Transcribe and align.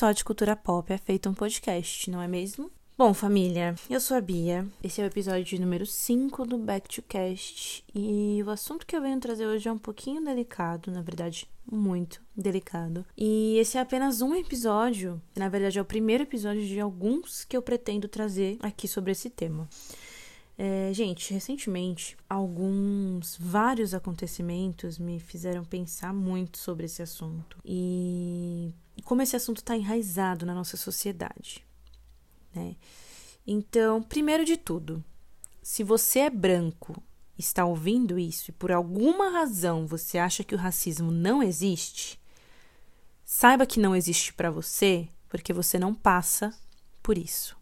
só 0.00 0.12
de 0.12 0.24
cultura 0.24 0.56
pop 0.56 0.90
é 0.90 0.96
feito 0.96 1.28
um 1.28 1.34
podcast, 1.34 2.10
não 2.10 2.22
é 2.22 2.26
mesmo? 2.26 2.70
Bom, 2.96 3.12
família, 3.12 3.74
eu 3.90 4.00
sou 4.00 4.16
a 4.16 4.20
Bia. 4.22 4.66
Esse 4.82 5.02
é 5.02 5.04
o 5.04 5.06
episódio 5.06 5.60
número 5.60 5.84
5 5.84 6.46
do 6.46 6.56
Back 6.56 6.88
to 6.88 7.02
Cast 7.02 7.84
e 7.94 8.42
o 8.42 8.48
assunto 8.48 8.86
que 8.86 8.96
eu 8.96 9.02
venho 9.02 9.20
trazer 9.20 9.46
hoje 9.46 9.68
é 9.68 9.72
um 9.72 9.76
pouquinho 9.76 10.24
delicado, 10.24 10.90
na 10.90 11.02
verdade, 11.02 11.46
muito 11.70 12.22
delicado. 12.34 13.04
E 13.14 13.58
esse 13.58 13.76
é 13.76 13.80
apenas 13.82 14.22
um 14.22 14.34
episódio, 14.34 15.20
na 15.36 15.50
verdade 15.50 15.78
é 15.78 15.82
o 15.82 15.84
primeiro 15.84 16.22
episódio 16.22 16.66
de 16.66 16.80
alguns 16.80 17.44
que 17.44 17.54
eu 17.54 17.60
pretendo 17.60 18.08
trazer 18.08 18.56
aqui 18.62 18.88
sobre 18.88 19.12
esse 19.12 19.28
tema. 19.28 19.68
É, 20.56 20.92
gente, 20.94 21.32
recentemente, 21.32 22.16
alguns, 22.28 23.36
vários 23.38 23.92
acontecimentos 23.92 24.98
me 24.98 25.18
fizeram 25.20 25.62
pensar 25.62 26.14
muito 26.14 26.56
sobre 26.56 26.86
esse 26.86 27.02
assunto 27.02 27.58
e 27.64 28.70
como 29.00 29.22
esse 29.22 29.36
assunto 29.36 29.58
está 29.58 29.76
enraizado 29.76 30.44
na 30.44 30.54
nossa 30.54 30.76
sociedade 30.76 31.64
né? 32.54 32.76
Então, 33.46 34.02
primeiro 34.02 34.44
de 34.44 34.56
tudo, 34.56 35.04
se 35.62 35.82
você 35.82 36.20
é 36.20 36.30
branco, 36.30 37.02
está 37.38 37.64
ouvindo 37.64 38.18
isso 38.18 38.50
e 38.50 38.52
por 38.52 38.70
alguma 38.70 39.30
razão 39.30 39.86
você 39.86 40.18
acha 40.18 40.44
que 40.44 40.54
o 40.54 40.58
racismo 40.58 41.10
não 41.10 41.42
existe, 41.42 42.20
saiba 43.24 43.66
que 43.66 43.80
não 43.80 43.96
existe 43.96 44.32
para 44.32 44.50
você 44.50 45.08
porque 45.28 45.52
você 45.52 45.78
não 45.78 45.94
passa 45.94 46.52
por 47.02 47.16
isso. 47.16 47.56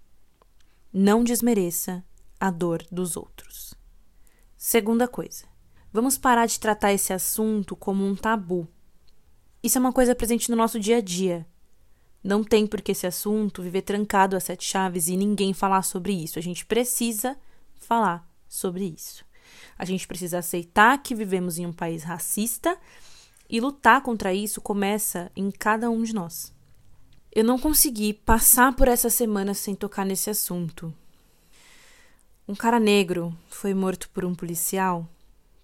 Não 0.92 1.23
desmereça 1.23 2.05
a 2.41 2.50
dor 2.50 2.84
dos 2.91 3.16
outros. 3.16 3.75
Segunda 4.56 5.06
coisa, 5.06 5.45
vamos 5.92 6.19
parar 6.19 6.47
de 6.47 6.59
tratar 6.59 6.92
esse 6.92 7.12
assunto 7.12 7.77
como 7.77 8.05
um 8.05 8.16
tabu. 8.16 8.67
Isso 9.62 9.78
é 9.78 9.81
uma 9.81 9.92
coisa 9.92 10.14
presente 10.14 10.51
no 10.51 10.56
nosso 10.56 10.78
dia 10.78 10.98
a 10.98 11.01
dia. 11.01 11.47
Não 12.23 12.45
tem 12.45 12.67
por 12.67 12.81
que 12.81 12.92
esse 12.92 13.06
assunto 13.06 13.62
viver 13.62 13.83
trancado 13.83 14.37
a 14.37 14.41
sete 14.41 14.64
chaves 14.64 15.09
e 15.09 15.17
ninguém 15.17 15.53
falar 15.53 15.83
sobre 15.83 16.12
isso. 16.12 16.39
A 16.39 16.42
gente 16.42 16.67
precisa 16.67 17.37
falar 17.77 18.29
sobre 18.48 18.84
isso. 18.84 19.25
A 19.79 19.84
gente 19.84 20.06
precisa 20.06 20.39
aceitar 20.39 21.03
que 21.03 21.14
vivemos 21.14 21.59
em 21.59 21.67
um 21.67 21.73
país 21.73 22.03
racista 22.03 22.77
e 23.48 23.61
lutar 23.61 24.03
contra 24.03 24.34
isso 24.34 24.61
começa 24.61 25.31
em 25.34 25.51
cada 25.51 25.91
um 25.91 26.03
de 26.03 26.14
nós. 26.14 26.53
Eu 27.33 27.45
não 27.45 27.59
consegui 27.59 28.12
passar 28.12 28.75
por 28.75 28.89
essa 28.89 29.09
semana 29.09 29.55
sem 29.55 29.75
tocar 29.75 30.05
nesse 30.05 30.29
assunto. 30.29 30.92
Um 32.47 32.55
cara 32.55 32.81
negro 32.81 33.36
foi 33.48 33.75
morto 33.75 34.09
por 34.11 34.25
um 34.25 34.34
policial 34.34 35.09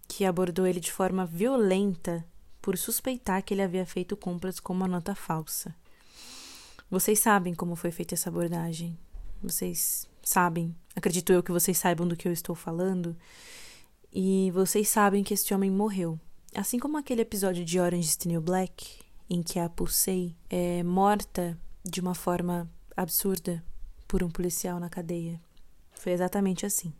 que 0.06 0.24
abordou 0.24 0.66
ele 0.66 0.80
de 0.80 0.92
forma 0.92 1.26
violenta 1.26 2.24
por 2.64 2.78
suspeitar 2.78 3.42
que 3.44 3.52
ele 3.52 3.60
havia 3.60 3.84
feito 3.84 4.16
compras 4.16 4.58
com 4.58 4.72
uma 4.72 4.88
nota 4.88 5.14
falsa. 5.14 5.74
Vocês 6.90 7.18
sabem 7.18 7.54
como 7.54 7.76
foi 7.76 7.90
feita 7.90 8.14
essa 8.14 8.30
abordagem. 8.30 8.98
Vocês 9.42 10.08
sabem, 10.22 10.74
acredito 10.96 11.30
eu 11.30 11.42
que 11.42 11.52
vocês 11.52 11.76
saibam 11.76 12.08
do 12.08 12.16
que 12.16 12.26
eu 12.26 12.32
estou 12.32 12.54
falando. 12.54 13.14
E 14.10 14.50
vocês 14.52 14.88
sabem 14.88 15.22
que 15.22 15.34
este 15.34 15.52
homem 15.52 15.70
morreu. 15.70 16.18
Assim 16.54 16.78
como 16.78 16.96
aquele 16.96 17.20
episódio 17.20 17.66
de 17.66 17.78
Orange 17.78 18.08
is 18.08 18.16
the 18.16 18.30
New 18.30 18.40
Black, 18.40 18.98
em 19.28 19.42
que 19.42 19.58
a 19.58 19.68
Pulsei 19.68 20.34
é 20.48 20.82
morta 20.82 21.60
de 21.84 22.00
uma 22.00 22.14
forma 22.14 22.66
absurda 22.96 23.62
por 24.08 24.22
um 24.22 24.30
policial 24.30 24.80
na 24.80 24.88
cadeia. 24.88 25.38
Foi 25.92 26.12
exatamente 26.12 26.64
assim. 26.64 26.94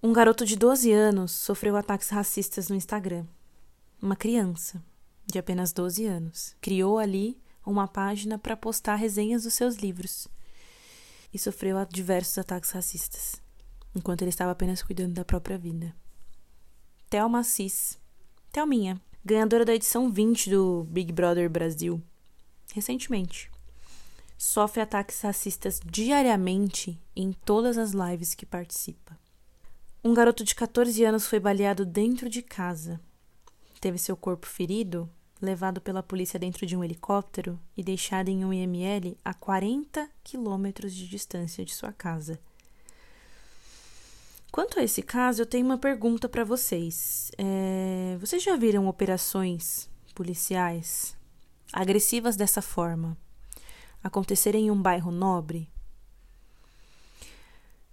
Um 0.00 0.12
garoto 0.12 0.46
de 0.46 0.54
12 0.54 0.92
anos 0.92 1.32
sofreu 1.32 1.76
ataques 1.76 2.08
racistas 2.10 2.68
no 2.68 2.76
Instagram. 2.76 3.26
Uma 4.02 4.16
criança 4.16 4.84
de 5.24 5.38
apenas 5.38 5.72
12 5.72 6.04
anos 6.06 6.56
criou 6.60 6.98
ali 6.98 7.40
uma 7.64 7.86
página 7.86 8.36
para 8.36 8.56
postar 8.56 8.96
resenhas 8.96 9.44
dos 9.44 9.54
seus 9.54 9.76
livros 9.76 10.26
e 11.32 11.38
sofreu 11.38 11.76
diversos 11.86 12.36
ataques 12.36 12.72
racistas, 12.72 13.40
enquanto 13.94 14.22
ele 14.22 14.30
estava 14.30 14.50
apenas 14.50 14.82
cuidando 14.82 15.14
da 15.14 15.24
própria 15.24 15.56
vida. 15.56 15.94
Thelma 17.08 17.38
Assis, 17.38 17.96
Thelminha, 18.50 19.00
ganhadora 19.24 19.64
da 19.64 19.72
edição 19.72 20.10
20 20.10 20.50
do 20.50 20.82
Big 20.90 21.12
Brother 21.12 21.48
Brasil, 21.48 22.02
recentemente, 22.74 23.52
sofre 24.36 24.80
ataques 24.80 25.20
racistas 25.20 25.78
diariamente 25.78 27.00
em 27.14 27.32
todas 27.32 27.78
as 27.78 27.92
lives 27.92 28.34
que 28.34 28.44
participa. 28.44 29.16
Um 30.02 30.12
garoto 30.12 30.42
de 30.42 30.56
14 30.56 31.04
anos 31.04 31.24
foi 31.28 31.38
baleado 31.38 31.86
dentro 31.86 32.28
de 32.28 32.42
casa. 32.42 33.00
Teve 33.82 33.98
seu 33.98 34.16
corpo 34.16 34.46
ferido 34.46 35.10
levado 35.40 35.80
pela 35.80 36.04
polícia 36.04 36.38
dentro 36.38 36.64
de 36.64 36.76
um 36.76 36.84
helicóptero 36.84 37.58
e 37.76 37.82
deixado 37.82 38.28
em 38.28 38.44
um 38.44 38.52
IML 38.52 39.18
a 39.24 39.34
40 39.34 40.08
quilômetros 40.22 40.94
de 40.94 41.08
distância 41.08 41.64
de 41.64 41.74
sua 41.74 41.92
casa. 41.92 42.38
Quanto 44.52 44.78
a 44.78 44.84
esse 44.84 45.02
caso, 45.02 45.42
eu 45.42 45.46
tenho 45.46 45.66
uma 45.66 45.78
pergunta 45.78 46.28
para 46.28 46.44
vocês. 46.44 47.32
É, 47.36 48.16
vocês 48.20 48.40
já 48.40 48.54
viram 48.54 48.86
operações 48.86 49.90
policiais 50.14 51.16
agressivas 51.72 52.36
dessa 52.36 52.62
forma 52.62 53.18
acontecerem 54.00 54.66
em 54.66 54.70
um 54.70 54.80
bairro 54.80 55.10
nobre? 55.10 55.68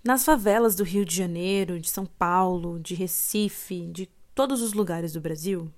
Nas 0.04 0.24
favelas 0.24 0.76
do 0.76 0.84
Rio 0.84 1.04
de 1.04 1.16
Janeiro, 1.16 1.80
de 1.80 1.90
São 1.90 2.06
Paulo, 2.06 2.80
de 2.80 2.94
Recife, 2.94 3.88
de 3.88 4.06
todos 4.36 4.62
os 4.62 4.74
lugares 4.74 5.14
do 5.14 5.20
Brasil, 5.20 5.74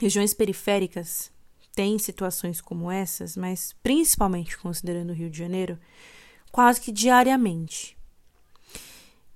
Regiões 0.00 0.32
periféricas 0.32 1.30
têm 1.74 1.98
situações 1.98 2.58
como 2.58 2.90
essas, 2.90 3.36
mas 3.36 3.74
principalmente 3.82 4.56
considerando 4.56 5.10
o 5.10 5.12
Rio 5.12 5.28
de 5.28 5.36
Janeiro, 5.36 5.78
quase 6.50 6.80
que 6.80 6.90
diariamente. 6.90 7.98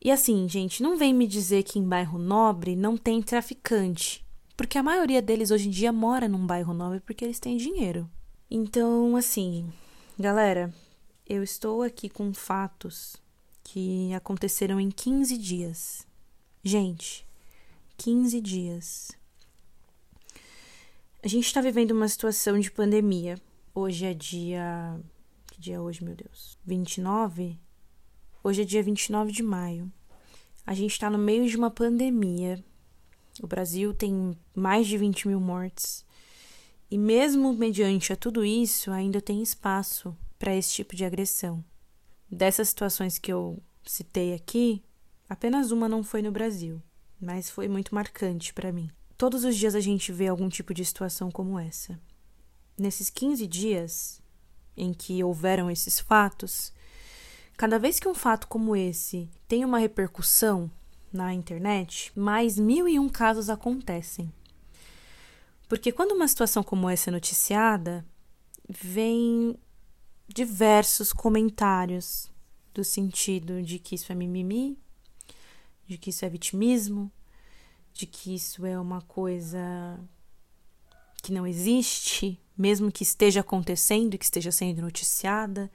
E 0.01 0.11
assim, 0.11 0.49
gente, 0.49 0.83
não 0.83 0.97
vem 0.97 1.13
me 1.13 1.27
dizer 1.27 1.65
que 1.65 1.79
em 1.79 1.87
bairro 1.87 2.19
nobre 2.19 2.75
não 2.75 2.97
tem 2.97 3.21
traficante, 3.21 4.25
porque 4.57 4.79
a 4.79 4.83
maioria 4.83 5.21
deles 5.21 5.51
hoje 5.51 5.69
em 5.69 5.71
dia 5.71 5.93
mora 5.93 6.27
num 6.27 6.47
bairro 6.47 6.73
nobre 6.73 6.99
porque 7.01 7.27
eles 7.27 7.39
têm 7.39 7.59
dinheiro. 7.59 8.09
Então, 8.51 9.17
assim, 9.17 9.71
galera, 10.19 10.73
eu 11.29 11.43
estou 11.43 11.83
aqui 11.83 12.09
com 12.09 12.33
fatos 12.33 13.17
que 13.63 14.15
aconteceram 14.15 14.81
em 14.81 14.91
15 14.91 15.37
dias. 15.37 16.07
Gente, 16.63 17.27
15 17.99 18.41
dias. 18.41 19.24
A 21.25 21.27
gente 21.27 21.47
está 21.47 21.63
vivendo 21.63 21.93
uma 21.93 22.07
situação 22.07 22.61
de 22.61 22.71
pandemia. 22.71 23.41
Hoje 23.75 24.05
é 24.05 24.13
dia. 24.13 25.01
Que 25.47 25.59
dia 25.59 25.77
é 25.77 25.81
hoje, 25.81 26.05
meu 26.05 26.15
Deus? 26.15 26.59
29? 26.67 27.59
Hoje 28.43 28.61
é 28.61 28.65
dia 28.67 28.83
29 28.83 29.33
de 29.33 29.43
maio. 29.43 29.91
A 30.67 30.75
gente 30.75 30.91
está 30.91 31.09
no 31.09 31.17
meio 31.17 31.49
de 31.49 31.57
uma 31.57 31.71
pandemia. 31.71 32.63
O 33.43 33.47
Brasil 33.47 33.95
tem 33.95 34.37
mais 34.55 34.87
de 34.87 34.99
20 34.99 35.29
mil 35.29 35.41
mortes. 35.41 36.05
E 36.91 36.99
mesmo 36.99 37.55
mediante 37.55 38.13
a 38.13 38.17
tudo 38.17 38.45
isso, 38.45 38.91
ainda 38.91 39.19
tem 39.19 39.43
espaço 39.43 40.15
para 40.39 40.55
esse 40.55 40.75
tipo 40.75 40.95
de 40.95 41.07
agressão. 41.07 41.65
Dessas 42.31 42.69
situações 42.69 43.17
que 43.17 43.33
eu 43.33 43.63
citei 43.83 44.35
aqui, 44.35 44.85
apenas 45.27 45.71
uma 45.71 45.89
não 45.89 46.05
foi 46.05 46.21
no 46.21 46.31
Brasil, 46.31 46.83
mas 47.19 47.49
foi 47.49 47.67
muito 47.67 47.95
marcante 47.95 48.53
para 48.53 48.71
mim. 48.71 48.91
Todos 49.17 49.45
os 49.45 49.57
dias 49.57 49.75
a 49.75 49.81
gente 49.81 50.13
vê 50.13 50.27
algum 50.27 50.49
tipo 50.49 50.75
de 50.75 50.85
situação 50.85 51.31
como 51.31 51.59
essa. 51.59 51.99
Nesses 52.77 53.09
15 53.11 53.47
dias 53.47 54.21
em 54.77 54.93
que 54.93 55.23
houveram 55.23 55.71
esses 55.71 56.01
fatos, 56.01 56.73
cada 57.57 57.79
vez 57.79 58.01
que 58.01 58.09
um 58.09 58.15
fato 58.15 58.49
como 58.49 58.75
esse 58.75 59.31
tem 59.47 59.65
uma 59.65 59.79
repercussão 59.79 60.71
na 61.13 61.33
internet, 61.33 62.11
mais 62.17 62.59
mil 62.59 62.89
e 62.89 62.99
um 62.99 63.09
casos 63.09 63.49
acontecem. 63.49 64.33
Porque 65.69 65.93
quando 65.93 66.13
uma 66.13 66.27
situação 66.27 66.63
como 66.63 66.91
essa 66.91 67.11
é 67.11 67.13
noticiada, 67.13 68.05
vem 68.69 69.57
diversos 70.27 71.13
comentários 71.13 72.31
do 72.73 72.83
sentido 72.83 73.63
de 73.63 73.79
que 73.79 73.95
isso 73.95 74.11
é 74.11 74.15
mimimi, 74.15 74.77
de 75.87 75.97
que 75.97 76.11
isso 76.11 76.25
é 76.25 76.29
vitimismo, 76.29 77.11
de 77.95 78.07
que 78.07 78.35
isso 78.35 78.67
é 78.67 78.79
uma 78.79 79.01
coisa 79.03 79.99
que 81.23 81.33
não 81.33 81.47
existe, 81.47 82.39
mesmo 82.59 82.91
que 82.91 83.05
esteja 83.05 83.41
acontecendo 83.41 84.15
e 84.15 84.19
que 84.19 84.25
esteja 84.25 84.51
sendo 84.51 84.83
noticiada, 84.83 85.71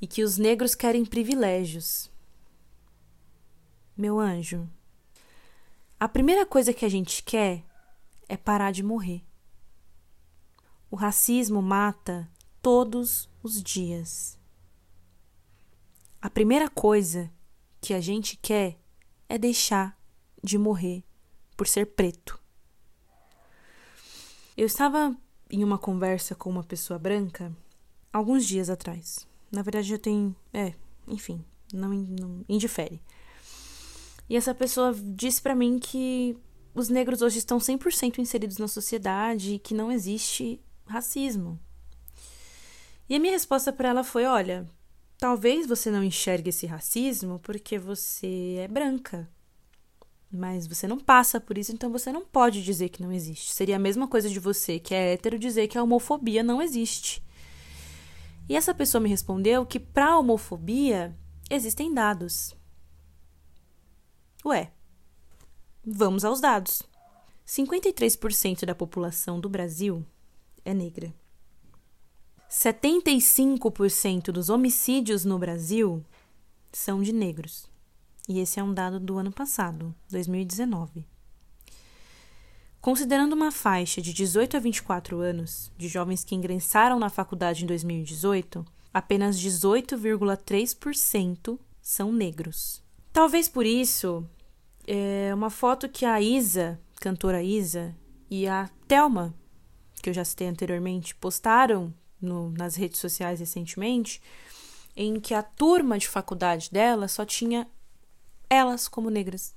e 0.00 0.06
que 0.06 0.24
os 0.24 0.38
negros 0.38 0.74
querem 0.74 1.04
privilégios. 1.04 2.10
Meu 3.96 4.18
anjo, 4.18 4.68
a 6.00 6.08
primeira 6.08 6.46
coisa 6.46 6.72
que 6.72 6.86
a 6.86 6.88
gente 6.88 7.22
quer 7.22 7.62
é 8.28 8.36
parar 8.36 8.72
de 8.72 8.82
morrer. 8.82 9.22
O 10.90 10.96
racismo 10.96 11.60
mata 11.60 12.28
todos 12.62 13.28
os 13.42 13.62
dias. 13.62 14.38
A 16.20 16.30
primeira 16.30 16.70
coisa 16.70 17.30
que 17.80 17.92
a 17.92 18.00
gente 18.00 18.36
quer 18.38 18.78
é 19.28 19.36
deixar 19.36 19.98
de 20.42 20.56
morrer 20.56 21.04
por 21.62 21.68
ser 21.68 21.86
preto. 21.86 22.40
Eu 24.56 24.66
estava 24.66 25.16
em 25.48 25.62
uma 25.62 25.78
conversa 25.78 26.34
com 26.34 26.50
uma 26.50 26.64
pessoa 26.64 26.98
branca 26.98 27.56
alguns 28.12 28.44
dias 28.44 28.68
atrás. 28.68 29.28
Na 29.48 29.62
verdade, 29.62 29.90
já 29.90 29.96
tem. 29.96 30.34
É, 30.52 30.74
enfim, 31.06 31.44
não, 31.72 31.90
não 31.90 32.44
indifere. 32.48 33.00
E 34.28 34.34
essa 34.34 34.52
pessoa 34.52 34.92
disse 34.92 35.40
para 35.40 35.54
mim 35.54 35.78
que 35.78 36.36
os 36.74 36.88
negros 36.88 37.22
hoje 37.22 37.38
estão 37.38 37.58
100% 37.58 38.18
inseridos 38.18 38.58
na 38.58 38.66
sociedade 38.66 39.54
e 39.54 39.58
que 39.60 39.72
não 39.72 39.92
existe 39.92 40.60
racismo. 40.84 41.60
E 43.08 43.14
a 43.14 43.20
minha 43.20 43.34
resposta 43.34 43.72
para 43.72 43.90
ela 43.90 44.02
foi: 44.02 44.24
olha, 44.24 44.66
talvez 45.16 45.64
você 45.68 45.92
não 45.92 46.02
enxergue 46.02 46.48
esse 46.48 46.66
racismo 46.66 47.38
porque 47.38 47.78
você 47.78 48.56
é 48.58 48.66
branca. 48.66 49.30
Mas 50.32 50.66
você 50.66 50.88
não 50.88 50.98
passa 50.98 51.38
por 51.38 51.58
isso, 51.58 51.72
então 51.72 51.92
você 51.92 52.10
não 52.10 52.24
pode 52.24 52.64
dizer 52.64 52.88
que 52.88 53.02
não 53.02 53.12
existe. 53.12 53.52
Seria 53.52 53.76
a 53.76 53.78
mesma 53.78 54.08
coisa 54.08 54.30
de 54.30 54.40
você, 54.40 54.78
que 54.78 54.94
é 54.94 55.12
hétero, 55.12 55.38
dizer 55.38 55.68
que 55.68 55.76
a 55.76 55.82
homofobia 55.82 56.42
não 56.42 56.62
existe. 56.62 57.22
E 58.48 58.56
essa 58.56 58.74
pessoa 58.74 59.00
me 59.00 59.10
respondeu 59.10 59.66
que 59.66 59.78
para 59.78 60.12
a 60.12 60.18
homofobia 60.18 61.14
existem 61.50 61.92
dados. 61.92 62.56
Ué, 64.44 64.72
vamos 65.84 66.24
aos 66.24 66.40
dados. 66.40 66.82
53% 67.46 68.64
da 68.64 68.74
população 68.74 69.38
do 69.38 69.50
Brasil 69.50 70.04
é 70.64 70.72
negra. 70.72 71.14
75% 72.48 74.32
dos 74.32 74.48
homicídios 74.48 75.24
no 75.24 75.38
Brasil 75.38 76.02
são 76.72 77.02
de 77.02 77.12
negros. 77.12 77.71
E 78.28 78.40
esse 78.40 78.60
é 78.60 78.62
um 78.62 78.72
dado 78.72 79.00
do 79.00 79.18
ano 79.18 79.32
passado, 79.32 79.94
2019. 80.10 81.04
Considerando 82.80 83.34
uma 83.34 83.52
faixa 83.52 84.02
de 84.02 84.12
18 84.12 84.56
a 84.56 84.60
24 84.60 85.20
anos 85.20 85.70
de 85.76 85.88
jovens 85.88 86.24
que 86.24 86.34
ingressaram 86.34 86.98
na 86.98 87.08
faculdade 87.08 87.62
em 87.62 87.66
2018, 87.66 88.66
apenas 88.92 89.38
18,3% 89.38 91.56
são 91.80 92.12
negros. 92.12 92.82
Talvez 93.12 93.48
por 93.48 93.64
isso, 93.64 94.28
é 94.86 95.32
uma 95.34 95.50
foto 95.50 95.88
que 95.88 96.04
a 96.04 96.20
Isa, 96.20 96.80
cantora 97.00 97.42
Isa, 97.42 97.94
e 98.30 98.46
a 98.48 98.68
Thelma, 98.88 99.34
que 100.02 100.10
eu 100.10 100.14
já 100.14 100.24
citei 100.24 100.48
anteriormente, 100.48 101.14
postaram 101.14 101.94
no, 102.20 102.50
nas 102.50 102.74
redes 102.76 102.98
sociais 102.98 103.40
recentemente, 103.40 104.20
em 104.96 105.20
que 105.20 105.34
a 105.34 105.42
turma 105.42 105.98
de 105.98 106.08
faculdade 106.08 106.70
dela 106.70 107.08
só 107.08 107.24
tinha 107.24 107.66
elas 108.52 108.86
como 108.86 109.08
negras. 109.08 109.54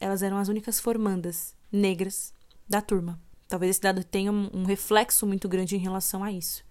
Elas 0.00 0.22
eram 0.22 0.38
as 0.38 0.48
únicas 0.48 0.80
formandas 0.80 1.54
negras 1.70 2.32
da 2.66 2.80
turma. 2.80 3.20
Talvez 3.46 3.70
esse 3.70 3.80
dado 3.82 4.02
tenha 4.02 4.32
um 4.32 4.64
reflexo 4.64 5.26
muito 5.26 5.46
grande 5.46 5.76
em 5.76 5.78
relação 5.78 6.24
a 6.24 6.32
isso. 6.32 6.64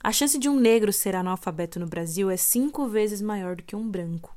A 0.00 0.10
chance 0.10 0.36
de 0.36 0.48
um 0.48 0.58
negro 0.58 0.92
ser 0.92 1.14
analfabeto 1.14 1.78
no 1.78 1.86
Brasil 1.86 2.28
é 2.28 2.36
cinco 2.36 2.88
vezes 2.88 3.22
maior 3.22 3.54
do 3.54 3.62
que 3.62 3.76
um 3.76 3.88
branco. 3.88 4.36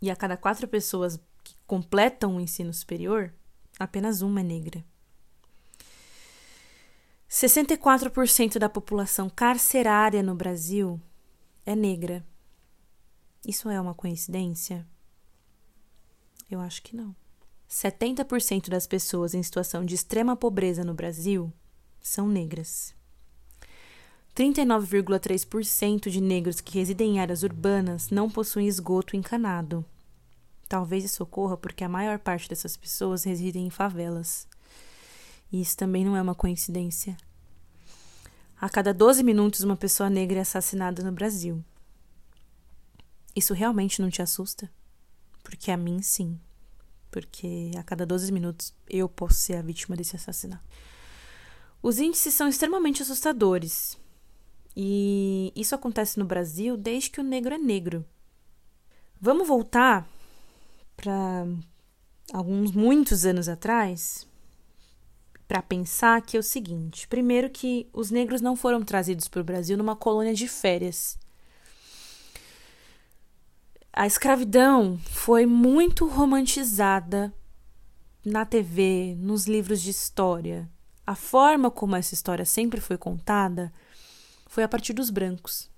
E 0.00 0.10
a 0.10 0.16
cada 0.16 0.36
quatro 0.36 0.66
pessoas 0.66 1.20
que 1.44 1.54
completam 1.66 2.36
o 2.36 2.40
ensino 2.40 2.72
superior, 2.72 3.32
apenas 3.78 4.22
uma 4.22 4.40
é 4.40 4.44
negra. 4.44 4.84
64% 7.28 8.58
da 8.58 8.68
população 8.68 9.28
carcerária 9.28 10.22
no 10.22 10.34
Brasil 10.34 10.98
é 11.66 11.76
negra. 11.76 12.24
Isso 13.46 13.68
é 13.68 13.78
uma 13.80 13.94
coincidência? 13.94 14.86
Eu 16.50 16.60
acho 16.60 16.82
que 16.82 16.96
não. 16.96 17.14
70% 17.68 18.68
das 18.68 18.86
pessoas 18.86 19.34
em 19.34 19.42
situação 19.42 19.84
de 19.84 19.94
extrema 19.94 20.36
pobreza 20.36 20.84
no 20.84 20.94
Brasil 20.94 21.52
são 22.00 22.26
negras. 22.26 22.94
39,3% 24.34 26.08
de 26.08 26.20
negros 26.20 26.60
que 26.60 26.78
residem 26.78 27.16
em 27.16 27.20
áreas 27.20 27.42
urbanas 27.42 28.10
não 28.10 28.30
possuem 28.30 28.66
esgoto 28.66 29.16
encanado. 29.16 29.84
Talvez 30.68 31.04
isso 31.04 31.22
ocorra 31.22 31.56
porque 31.56 31.84
a 31.84 31.88
maior 31.88 32.18
parte 32.18 32.48
dessas 32.48 32.76
pessoas 32.76 33.24
residem 33.24 33.66
em 33.66 33.70
favelas. 33.70 34.48
E 35.52 35.60
isso 35.60 35.76
também 35.76 36.04
não 36.04 36.16
é 36.16 36.22
uma 36.22 36.34
coincidência. 36.34 37.16
A 38.60 38.68
cada 38.68 38.94
12 38.94 39.22
minutos, 39.22 39.60
uma 39.60 39.76
pessoa 39.76 40.08
negra 40.08 40.38
é 40.38 40.42
assassinada 40.42 41.02
no 41.02 41.12
Brasil. 41.12 41.62
Isso 43.34 43.54
realmente 43.54 44.00
não 44.00 44.10
te 44.10 44.22
assusta? 44.22 44.70
Porque 45.42 45.70
a 45.70 45.76
mim, 45.76 46.00
sim 46.02 46.38
porque 47.14 47.70
a 47.78 47.82
cada 47.84 48.04
12 48.04 48.32
minutos 48.32 48.74
eu 48.90 49.08
posso 49.08 49.34
ser 49.34 49.54
a 49.54 49.62
vítima 49.62 49.94
desse 49.94 50.16
assassinato. 50.16 50.64
Os 51.80 52.00
índices 52.00 52.34
são 52.34 52.48
extremamente 52.48 53.02
assustadores. 53.02 53.96
E 54.74 55.52
isso 55.54 55.76
acontece 55.76 56.18
no 56.18 56.24
Brasil 56.24 56.76
desde 56.76 57.10
que 57.10 57.20
o 57.20 57.22
negro 57.22 57.54
é 57.54 57.58
negro. 57.58 58.04
Vamos 59.20 59.46
voltar 59.46 60.08
para 60.96 61.46
alguns 62.32 62.72
muitos 62.72 63.24
anos 63.24 63.48
atrás 63.48 64.26
para 65.46 65.62
pensar 65.62 66.20
que 66.20 66.36
é 66.36 66.40
o 66.40 66.42
seguinte: 66.42 67.06
primeiro 67.06 67.48
que 67.48 67.88
os 67.92 68.10
negros 68.10 68.40
não 68.40 68.56
foram 68.56 68.82
trazidos 68.82 69.28
para 69.28 69.40
o 69.40 69.44
Brasil 69.44 69.78
numa 69.78 69.94
colônia 69.94 70.34
de 70.34 70.48
férias. 70.48 71.16
A 73.96 74.08
escravidão 74.08 74.98
foi 75.04 75.46
muito 75.46 76.08
romantizada 76.08 77.32
na 78.24 78.44
TV, 78.44 79.14
nos 79.16 79.46
livros 79.46 79.80
de 79.80 79.90
história. 79.90 80.68
A 81.06 81.14
forma 81.14 81.70
como 81.70 81.94
essa 81.94 82.12
história 82.12 82.44
sempre 82.44 82.80
foi 82.80 82.98
contada 82.98 83.72
foi 84.48 84.64
a 84.64 84.68
partir 84.68 84.94
dos 84.94 85.10
brancos. 85.10 85.70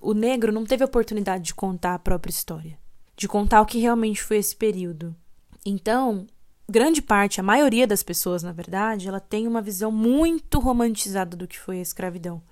O 0.00 0.14
negro 0.14 0.50
não 0.50 0.64
teve 0.64 0.82
oportunidade 0.82 1.44
de 1.44 1.54
contar 1.54 1.92
a 1.92 1.98
própria 1.98 2.30
história, 2.30 2.78
de 3.14 3.28
contar 3.28 3.60
o 3.60 3.66
que 3.66 3.78
realmente 3.78 4.22
foi 4.22 4.38
esse 4.38 4.56
período. 4.56 5.14
Então, 5.62 6.26
grande 6.66 7.02
parte, 7.02 7.40
a 7.40 7.44
maioria 7.44 7.86
das 7.86 8.02
pessoas, 8.02 8.42
na 8.42 8.52
verdade, 8.52 9.06
ela 9.06 9.20
tem 9.20 9.46
uma 9.46 9.60
visão 9.60 9.92
muito 9.92 10.58
romantizada 10.58 11.36
do 11.36 11.46
que 11.46 11.58
foi 11.58 11.78
a 11.78 11.82
escravidão, 11.82 12.42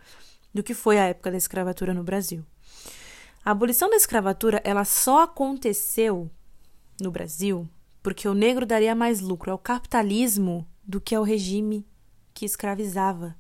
do 0.52 0.62
que 0.62 0.74
foi 0.74 0.98
a 0.98 1.06
época 1.06 1.30
da 1.30 1.38
escravatura 1.38 1.94
no 1.94 2.04
Brasil. 2.04 2.44
A 3.48 3.52
abolição 3.52 3.88
da 3.88 3.96
escravatura 3.96 4.60
ela 4.62 4.84
só 4.84 5.22
aconteceu 5.22 6.30
no 7.00 7.10
Brasil 7.10 7.66
porque 8.02 8.28
o 8.28 8.34
negro 8.34 8.66
daria 8.66 8.94
mais 8.94 9.22
lucro 9.22 9.50
ao 9.50 9.56
capitalismo 9.56 10.68
do 10.84 11.00
que 11.00 11.14
ao 11.14 11.22
regime 11.22 11.86
que 12.34 12.44
escravizava 12.44 13.34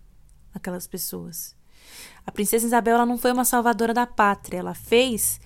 aquelas 0.54 0.86
pessoas. 0.86 1.54
A 2.24 2.32
princesa 2.32 2.64
Isabel 2.64 2.94
ela 2.94 3.04
não 3.04 3.18
foi 3.18 3.30
uma 3.32 3.44
salvadora 3.44 3.92
da 3.92 4.06
pátria, 4.06 4.60
ela 4.60 4.72
fez, 4.72 5.42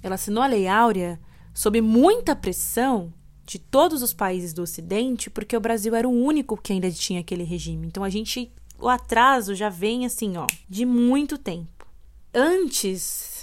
ela 0.00 0.14
assinou 0.14 0.44
a 0.44 0.46
Lei 0.46 0.68
Áurea 0.68 1.18
sob 1.52 1.80
muita 1.80 2.36
pressão 2.36 3.12
de 3.44 3.58
todos 3.58 4.02
os 4.02 4.14
países 4.14 4.52
do 4.52 4.62
Ocidente, 4.62 5.28
porque 5.28 5.56
o 5.56 5.60
Brasil 5.60 5.96
era 5.96 6.08
o 6.08 6.12
único 6.12 6.56
que 6.56 6.72
ainda 6.72 6.88
tinha 6.92 7.22
aquele 7.22 7.42
regime. 7.42 7.88
Então 7.88 8.04
a 8.04 8.08
gente, 8.08 8.52
o 8.78 8.88
atraso 8.88 9.52
já 9.52 9.68
vem 9.68 10.06
assim, 10.06 10.36
ó, 10.36 10.46
de 10.68 10.86
muito 10.86 11.36
tempo. 11.36 11.88
Antes 12.32 13.35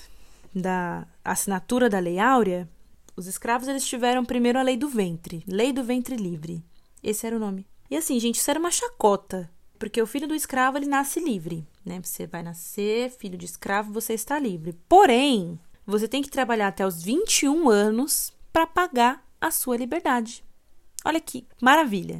da 0.53 1.07
assinatura 1.23 1.89
da 1.89 1.99
Lei 1.99 2.19
Áurea, 2.19 2.69
os 3.15 3.27
escravos 3.27 3.67
eles 3.67 3.85
tiveram 3.85 4.25
primeiro 4.25 4.59
a 4.59 4.63
Lei 4.63 4.77
do 4.77 4.87
Ventre, 4.87 5.43
Lei 5.47 5.71
do 5.71 5.83
Ventre 5.83 6.15
Livre. 6.15 6.63
Esse 7.01 7.27
era 7.27 7.35
o 7.35 7.39
nome. 7.39 7.67
E 7.89 7.95
assim, 7.95 8.19
gente, 8.19 8.35
isso 8.35 8.49
era 8.49 8.59
uma 8.59 8.71
chacota, 8.71 9.51
porque 9.77 10.01
o 10.01 10.07
filho 10.07 10.27
do 10.27 10.35
escravo 10.35 10.77
ele 10.77 10.85
nasce 10.85 11.19
livre, 11.19 11.67
né? 11.85 11.99
Você 12.01 12.25
vai 12.25 12.41
nascer 12.41 13.11
filho 13.11 13.37
de 13.37 13.45
escravo, 13.45 13.93
você 13.93 14.13
está 14.13 14.39
livre. 14.39 14.73
Porém, 14.87 15.59
você 15.85 16.07
tem 16.07 16.21
que 16.21 16.29
trabalhar 16.29 16.69
até 16.69 16.85
os 16.87 17.03
21 17.03 17.69
anos 17.69 18.31
para 18.51 18.65
pagar 18.65 19.27
a 19.39 19.51
sua 19.51 19.77
liberdade. 19.77 20.43
Olha 21.05 21.19
que 21.19 21.45
maravilha. 21.61 22.19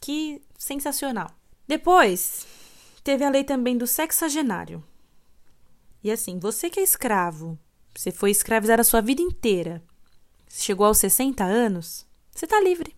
Que 0.00 0.42
sensacional. 0.58 1.30
Depois, 1.66 2.46
teve 3.04 3.24
a 3.24 3.30
lei 3.30 3.44
também 3.44 3.76
do 3.76 3.86
sexagenário, 3.86 4.82
e 6.02 6.10
assim, 6.10 6.38
você 6.38 6.70
que 6.70 6.80
é 6.80 6.82
escravo, 6.82 7.58
você 7.94 8.10
foi 8.10 8.30
escravizado 8.30 8.80
a 8.80 8.84
sua 8.84 9.00
vida 9.00 9.22
inteira, 9.22 9.82
chegou 10.48 10.86
aos 10.86 10.98
60 10.98 11.44
anos, 11.44 12.06
você 12.34 12.44
está 12.44 12.60
livre. 12.60 12.96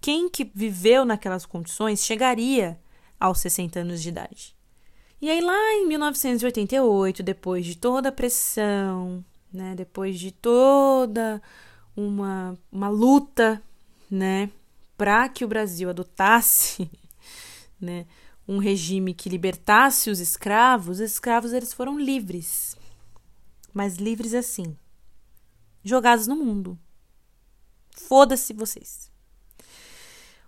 Quem 0.00 0.28
que 0.28 0.50
viveu 0.54 1.04
naquelas 1.04 1.44
condições 1.44 2.04
chegaria 2.04 2.80
aos 3.18 3.40
60 3.40 3.80
anos 3.80 4.00
de 4.00 4.08
idade. 4.08 4.56
E 5.20 5.28
aí 5.28 5.40
lá 5.42 5.74
em 5.74 5.86
1988, 5.86 7.22
depois 7.22 7.66
de 7.66 7.76
toda 7.76 8.08
a 8.08 8.12
pressão, 8.12 9.22
né, 9.52 9.74
depois 9.74 10.18
de 10.18 10.30
toda 10.32 11.42
uma, 11.94 12.56
uma 12.72 12.88
luta, 12.88 13.62
né, 14.10 14.50
para 14.96 15.28
que 15.28 15.44
o 15.44 15.48
Brasil 15.48 15.90
adotasse, 15.90 16.90
né, 17.78 18.06
um 18.46 18.58
regime 18.58 19.14
que 19.14 19.28
libertasse 19.28 20.10
os 20.10 20.18
escravos, 20.18 20.98
os 20.98 21.00
escravos 21.00 21.52
eles 21.52 21.72
foram 21.72 21.98
livres. 21.98 22.76
Mas 23.72 23.96
livres 23.96 24.34
assim, 24.34 24.76
jogados 25.84 26.26
no 26.26 26.36
mundo. 26.36 26.78
Foda-se 27.92 28.52
vocês. 28.52 29.10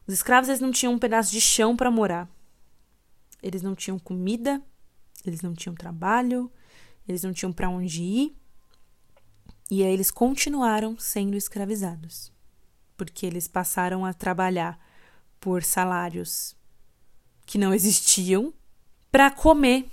Os 0.06 0.14
escravos 0.14 0.49
eles 0.49 0.61
não 0.61 0.72
tinham 0.72 0.94
um 0.94 0.99
pedaço 0.99 1.30
de 1.30 1.40
chão 1.40 1.76
para 1.76 1.90
morar. 1.90 2.28
Eles 3.42 3.62
não 3.62 3.75
tinham 3.75 3.99
comida, 3.99 4.62
eles 5.25 5.42
não 5.42 5.54
tinham 5.54 5.75
trabalho, 5.75 6.50
eles 7.06 7.22
não 7.22 7.32
tinham 7.32 7.52
para 7.52 7.68
onde 7.68 8.02
ir. 8.02 8.37
E 9.70 9.82
aí 9.82 9.92
eles 9.92 10.11
continuaram 10.11 10.99
sendo 10.99 11.37
escravizados, 11.37 12.32
porque 12.96 13.25
eles 13.25 13.49
passaram 13.49 14.04
a 14.04 14.12
trabalhar 14.12 14.78
por 15.40 15.62
salários 15.62 16.54
que 17.52 17.59
não 17.59 17.75
existiam 17.75 18.50
para 19.11 19.30
comer, 19.30 19.87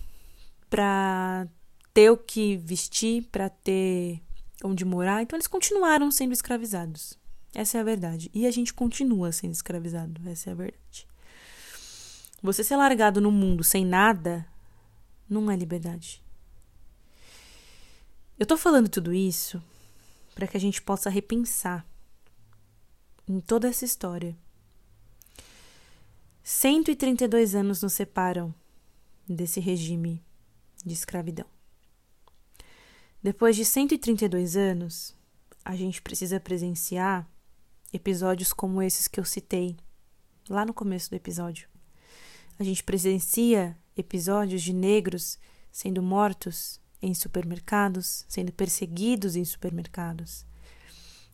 para 0.69 1.45
ter 1.93 2.09
o 2.09 2.15
que 2.15 2.55
vestir, 2.55 3.23
para 3.23 3.49
ter 3.49 4.21
onde 4.63 4.85
morar. 4.85 5.21
Então 5.21 5.35
eles 5.35 5.45
continuaram 5.45 6.09
sendo 6.09 6.31
escravizados. 6.31 7.19
Essa 7.53 7.77
é 7.77 7.81
a 7.81 7.83
verdade. 7.83 8.31
E 8.33 8.47
a 8.47 8.51
gente 8.51 8.73
continua 8.73 9.33
sendo 9.33 9.51
escravizado. 9.51 10.21
Essa 10.29 10.51
é 10.51 10.53
a 10.53 10.55
verdade. 10.55 11.05
Você 12.41 12.63
ser 12.63 12.77
largado 12.77 13.19
no 13.19 13.29
mundo 13.29 13.61
sem 13.61 13.85
nada 13.85 14.47
não 15.29 15.51
é 15.51 15.55
liberdade. 15.57 16.23
Eu 18.39 18.45
tô 18.45 18.55
falando 18.55 18.87
tudo 18.87 19.13
isso 19.13 19.61
para 20.33 20.47
que 20.47 20.55
a 20.55 20.61
gente 20.61 20.81
possa 20.81 21.09
repensar 21.09 21.85
em 23.27 23.41
toda 23.41 23.67
essa 23.67 23.83
história. 23.83 24.33
132 26.51 27.53
anos 27.53 27.83
nos 27.83 27.93
separam 27.93 28.51
desse 29.27 29.59
regime 29.59 30.25
de 30.83 30.95
escravidão. 30.95 31.45
Depois 33.21 33.55
de 33.55 33.63
132 33.63 34.57
anos, 34.57 35.15
a 35.63 35.75
gente 35.75 36.01
precisa 36.01 36.39
presenciar 36.39 37.29
episódios 37.93 38.51
como 38.51 38.81
esses 38.81 39.07
que 39.07 39.19
eu 39.19 39.25
citei 39.25 39.77
lá 40.49 40.65
no 40.65 40.73
começo 40.73 41.11
do 41.11 41.15
episódio. 41.15 41.69
A 42.57 42.63
gente 42.63 42.83
presencia 42.83 43.77
episódios 43.95 44.63
de 44.63 44.73
negros 44.73 45.37
sendo 45.71 46.01
mortos 46.01 46.81
em 46.99 47.13
supermercados, 47.13 48.25
sendo 48.27 48.51
perseguidos 48.51 49.35
em 49.35 49.45
supermercados. 49.45 50.47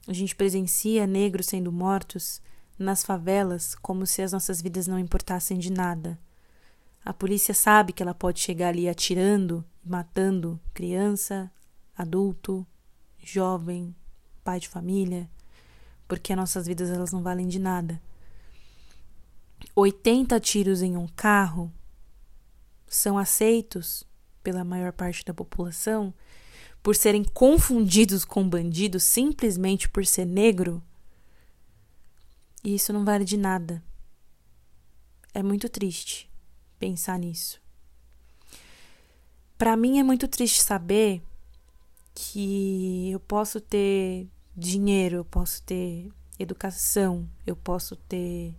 A 0.10 0.12
gente 0.12 0.36
presencia 0.36 1.07
negros 1.07 1.45
sendo 1.45 1.72
mortos 1.72 2.41
nas 2.77 3.03
favelas 3.03 3.75
como 3.75 4.05
se 4.05 4.22
as 4.22 4.32
nossas 4.32 4.62
vidas 4.62 4.88
não 4.88 5.00
importassem 5.00 5.58
de 5.58 5.72
nada. 5.72 6.20
A 7.03 7.13
polícia 7.13 7.53
sabe 7.53 7.94
que 7.94 8.01
ela 8.01 8.13
pode 8.13 8.39
chegar 8.39 8.70
ali 8.70 8.89
atirando, 8.89 9.63
matando 9.84 10.60
criança, 10.74 11.51
adulto, 11.96 12.65
jovem, 13.20 13.96
pai 14.44 14.60
de 14.60 14.67
família, 14.67 15.29
porque 16.08 16.34
as 16.34 16.38
nossas 16.38 16.67
vidas 16.67 16.89
elas 16.89 17.12
não 17.12 17.22
valem 17.22 17.48
de 17.48 17.60
nada. 17.60 18.01
80 19.75 20.39
tiros 20.39 20.82
em 20.82 20.98
um 20.98 21.08
carro 21.08 21.72
são 22.88 23.17
aceitos 23.17 24.03
pela 24.44 24.63
maior 24.63 24.91
parte 24.91 25.25
da 25.25 25.34
população 25.34 26.13
por 26.82 26.96
serem 26.96 27.24
confundidos 27.24 28.24
com 28.24 28.48
bandidos 28.48 29.03
simplesmente 29.03 29.89
por 29.89 30.05
ser 30.05 30.25
negro. 30.25 30.84
E 32.65 32.74
isso 32.74 32.91
não 32.91 33.05
vale 33.05 33.24
de 33.24 33.38
nada. 33.38 33.84
É 35.31 35.43
muito 35.43 35.69
triste 35.69 36.27
pensar 36.79 37.19
nisso. 37.19 37.62
Para 39.55 39.77
mim 39.77 40.00
é 40.00 40.03
muito 40.03 40.27
triste 40.27 40.63
saber 40.63 41.22
que 42.15 43.12
eu 43.12 43.19
posso 43.19 43.62
ter 43.62 44.27
dinheiro, 44.57 45.17
eu 45.17 45.25
posso 45.25 45.62
ter 45.62 46.12
educação, 46.39 47.29
eu 47.45 47.55
posso 47.55 47.95
ter 47.95 48.55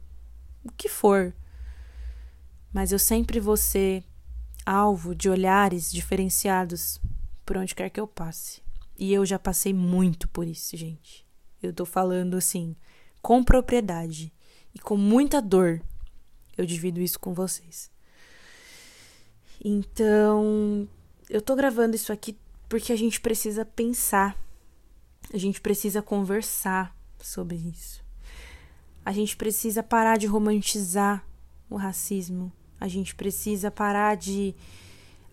o 0.62 0.70
que 0.70 0.88
for, 0.88 1.34
mas 2.72 2.92
eu 2.92 3.00
sempre 3.00 3.40
vou 3.40 3.56
ser 3.56 4.04
alvo 4.64 5.16
de 5.16 5.28
olhares 5.28 5.90
diferenciados 5.90 7.00
por 7.44 7.56
onde 7.56 7.74
quer 7.74 7.90
que 7.90 7.98
eu 7.98 8.06
passe. 8.06 8.62
E 8.96 9.12
eu 9.12 9.26
já 9.26 9.38
passei 9.38 9.74
muito 9.74 10.28
por 10.28 10.46
isso, 10.46 10.76
gente. 10.76 11.26
Eu 11.60 11.72
tô 11.72 11.84
falando 11.84 12.36
assim, 12.36 12.76
com 13.26 13.42
propriedade 13.42 14.32
e 14.72 14.78
com 14.78 14.96
muita 14.96 15.42
dor. 15.42 15.82
Eu 16.56 16.64
divido 16.64 17.00
isso 17.00 17.18
com 17.18 17.34
vocês. 17.34 17.90
Então, 19.64 20.88
eu 21.28 21.42
tô 21.42 21.56
gravando 21.56 21.96
isso 21.96 22.12
aqui 22.12 22.38
porque 22.68 22.92
a 22.92 22.96
gente 22.96 23.20
precisa 23.20 23.64
pensar, 23.64 24.40
a 25.34 25.36
gente 25.38 25.60
precisa 25.60 26.00
conversar 26.00 26.96
sobre 27.20 27.56
isso. 27.56 28.00
A 29.04 29.10
gente 29.10 29.36
precisa 29.36 29.82
parar 29.82 30.18
de 30.18 30.28
romantizar 30.28 31.26
o 31.68 31.74
racismo. 31.74 32.52
A 32.78 32.86
gente 32.86 33.12
precisa 33.16 33.72
parar 33.72 34.16
de 34.16 34.54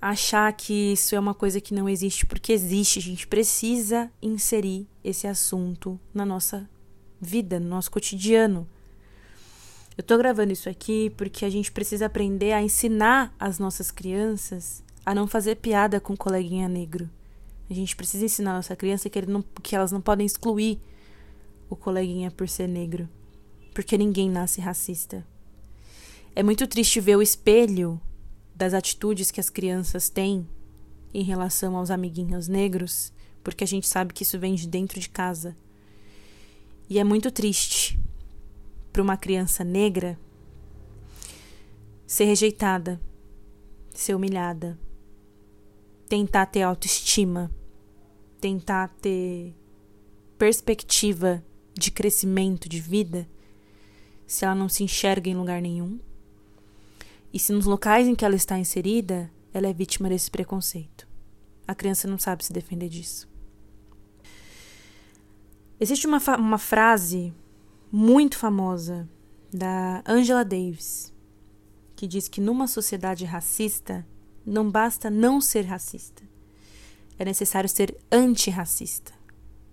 achar 0.02 0.52
que 0.54 0.94
isso 0.94 1.14
é 1.14 1.20
uma 1.20 1.36
coisa 1.36 1.62
que 1.62 1.76
não 1.76 1.88
existe, 1.88 2.26
porque 2.26 2.54
existe. 2.54 2.98
A 2.98 3.04
gente 3.04 3.28
precisa 3.28 4.12
inserir 4.20 4.90
esse 5.04 5.28
assunto 5.28 6.00
na 6.12 6.26
nossa 6.26 6.68
vida, 7.24 7.60
no 7.60 7.68
nosso 7.68 7.90
cotidiano. 7.90 8.68
Eu 9.98 10.04
tô 10.04 10.18
gravando 10.18 10.52
isso 10.52 10.70
aqui 10.70 11.12
porque 11.12 11.46
a 11.46 11.50
gente 11.50 11.72
precisa 11.72 12.08
aprender 12.08 12.52
a 12.52 12.62
ensinar 12.62 13.34
as 13.40 13.60
nossas 13.60 13.90
crianças 13.90 14.84
a 15.06 15.14
não 15.14 15.28
fazer 15.28 15.56
piada 15.56 16.00
com 16.00 16.14
o 16.14 16.18
coleguinha 16.18 16.68
negro. 16.68 17.10
A 17.70 17.74
gente 17.74 17.96
precisa 17.96 18.26
ensinar 18.26 18.52
a 18.52 18.56
nossa 18.56 18.76
criança 18.76 19.10
que, 19.10 19.22
não, 19.26 19.44
que 19.62 19.76
elas 19.76 19.92
não 19.92 20.02
podem 20.02 20.26
excluir 20.26 20.80
o 21.70 21.76
coleguinha 21.76 22.32
por 22.32 22.48
ser 22.48 22.68
negro. 22.68 23.10
Porque 23.74 23.98
ninguém 23.98 24.30
nasce 24.30 24.62
racista. 24.62 25.26
É 26.36 26.44
muito 26.44 26.68
triste 26.68 27.00
ver 27.00 27.16
o 27.16 27.22
espelho 27.22 28.00
das 28.56 28.74
atitudes 28.74 29.32
que 29.32 29.40
as 29.40 29.50
crianças 29.50 30.10
têm 30.10 30.48
em 31.14 31.24
relação 31.24 31.76
aos 31.76 31.92
amiguinhos 31.92 32.48
negros, 32.48 33.12
porque 33.44 33.64
a 33.64 33.68
gente 33.68 33.88
sabe 33.88 34.14
que 34.14 34.24
isso 34.24 34.40
vem 34.40 34.56
de 34.56 34.68
dentro 34.68 35.00
de 35.00 35.10
casa. 35.10 35.56
E 36.90 37.00
é 37.00 37.04
muito 37.04 37.32
triste 37.32 38.00
para 38.92 39.02
uma 39.02 39.18
criança 39.18 39.64
negra 39.64 40.20
ser 42.06 42.26
rejeitada, 42.26 43.02
ser 43.90 44.16
humilhada, 44.16 44.78
tentar 46.08 46.46
ter 46.46 46.62
autoestima 46.62 47.52
tentar 48.44 48.90
ter 49.02 49.56
perspectiva 50.38 51.42
de 51.74 51.90
crescimento 51.90 52.68
de 52.68 52.78
vida 52.78 53.26
se 54.28 54.44
ela 54.44 54.54
não 54.54 54.68
se 54.68 54.84
enxerga 54.84 55.30
em 55.30 55.36
lugar 55.36 55.62
nenhum. 55.62 55.98
E 57.32 57.40
se 57.40 57.54
nos 57.54 57.66
locais 57.66 58.06
em 58.06 58.14
que 58.14 58.26
ela 58.26 58.36
está 58.36 58.60
inserida, 58.60 59.32
ela 59.54 59.68
é 59.68 59.74
vítima 59.74 60.10
desse 60.10 60.30
preconceito. 60.30 61.08
A 61.66 61.74
criança 61.74 62.06
não 62.06 62.20
sabe 62.20 62.44
se 62.44 62.52
defender 62.52 62.90
disso. 62.90 63.33
Existe 65.80 66.08
uma, 66.08 66.20
uma 66.38 66.58
frase 66.58 67.34
muito 67.92 68.38
famosa 68.38 69.08
da 69.52 70.04
Angela 70.08 70.44
Davis 70.44 71.14
que 71.96 72.08
diz 72.08 72.28
que 72.28 72.42
numa 72.42 72.68
sociedade 72.68 73.24
racista 73.24 74.06
não 74.46 74.70
basta 74.70 75.10
não 75.10 75.40
ser 75.40 75.62
racista, 75.62 76.24
é 77.18 77.24
necessário 77.24 77.70
ser 77.70 77.98
antirracista. 78.12 79.14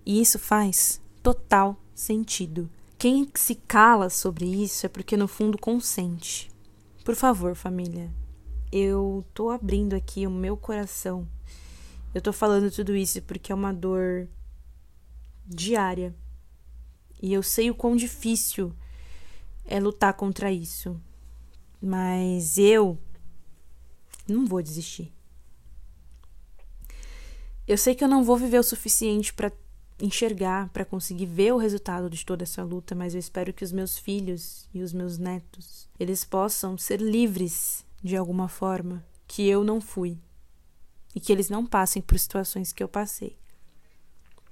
E 0.05 0.21
isso 0.21 0.39
faz 0.39 1.01
total 1.21 1.77
sentido. 1.93 2.69
Quem 2.97 3.29
se 3.35 3.55
cala 3.55 4.09
sobre 4.09 4.45
isso 4.45 4.85
é 4.85 4.89
porque 4.89 5.17
no 5.17 5.27
fundo 5.27 5.57
consente. 5.57 6.49
Por 7.03 7.15
favor, 7.15 7.55
família, 7.55 8.09
eu 8.71 9.25
tô 9.33 9.49
abrindo 9.49 9.93
aqui 9.93 10.25
o 10.25 10.31
meu 10.31 10.55
coração. 10.55 11.27
Eu 12.13 12.21
tô 12.21 12.31
falando 12.31 12.71
tudo 12.71 12.95
isso 12.95 13.21
porque 13.23 13.51
é 13.51 13.55
uma 13.55 13.73
dor 13.73 14.27
diária. 15.53 16.15
E 17.21 17.33
eu 17.33 17.43
sei 17.43 17.69
o 17.69 17.75
quão 17.75 17.95
difícil 17.95 18.73
é 19.65 19.79
lutar 19.79 20.13
contra 20.13 20.51
isso. 20.51 20.99
Mas 21.81 22.57
eu 22.57 22.97
não 24.27 24.45
vou 24.45 24.61
desistir. 24.61 25.11
Eu 27.67 27.77
sei 27.77 27.95
que 27.95 28.03
eu 28.03 28.07
não 28.07 28.23
vou 28.23 28.37
viver 28.37 28.59
o 28.59 28.63
suficiente 28.63 29.33
para 29.33 29.51
enxergar, 29.99 30.69
para 30.69 30.83
conseguir 30.83 31.27
ver 31.27 31.53
o 31.53 31.57
resultado 31.57 32.09
de 32.09 32.25
toda 32.25 32.43
essa 32.43 32.63
luta, 32.63 32.95
mas 32.95 33.13
eu 33.13 33.19
espero 33.19 33.53
que 33.53 33.63
os 33.63 33.71
meus 33.71 33.97
filhos 33.97 34.67
e 34.73 34.81
os 34.81 34.91
meus 34.91 35.17
netos, 35.17 35.87
eles 35.99 36.25
possam 36.25 36.77
ser 36.77 36.99
livres 36.99 37.85
de 38.03 38.17
alguma 38.17 38.47
forma 38.47 39.05
que 39.27 39.47
eu 39.47 39.63
não 39.63 39.79
fui 39.79 40.17
e 41.13 41.19
que 41.19 41.31
eles 41.31 41.49
não 41.49 41.65
passem 41.65 42.01
por 42.01 42.17
situações 42.17 42.73
que 42.73 42.81
eu 42.81 42.87
passei. 42.87 43.37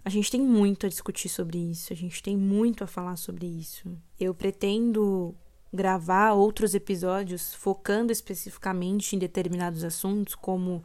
A 0.03 0.09
gente 0.09 0.31
tem 0.31 0.41
muito 0.41 0.85
a 0.85 0.89
discutir 0.89 1.29
sobre 1.29 1.57
isso, 1.57 1.91
a 1.91 1.95
gente 1.95 2.23
tem 2.23 2.35
muito 2.35 2.83
a 2.83 2.87
falar 2.87 3.15
sobre 3.15 3.45
isso. 3.45 3.91
Eu 4.19 4.33
pretendo 4.33 5.35
gravar 5.71 6.33
outros 6.33 6.73
episódios 6.73 7.53
focando 7.53 8.11
especificamente 8.11 9.15
em 9.15 9.19
determinados 9.19 9.83
assuntos, 9.83 10.35
como 10.35 10.83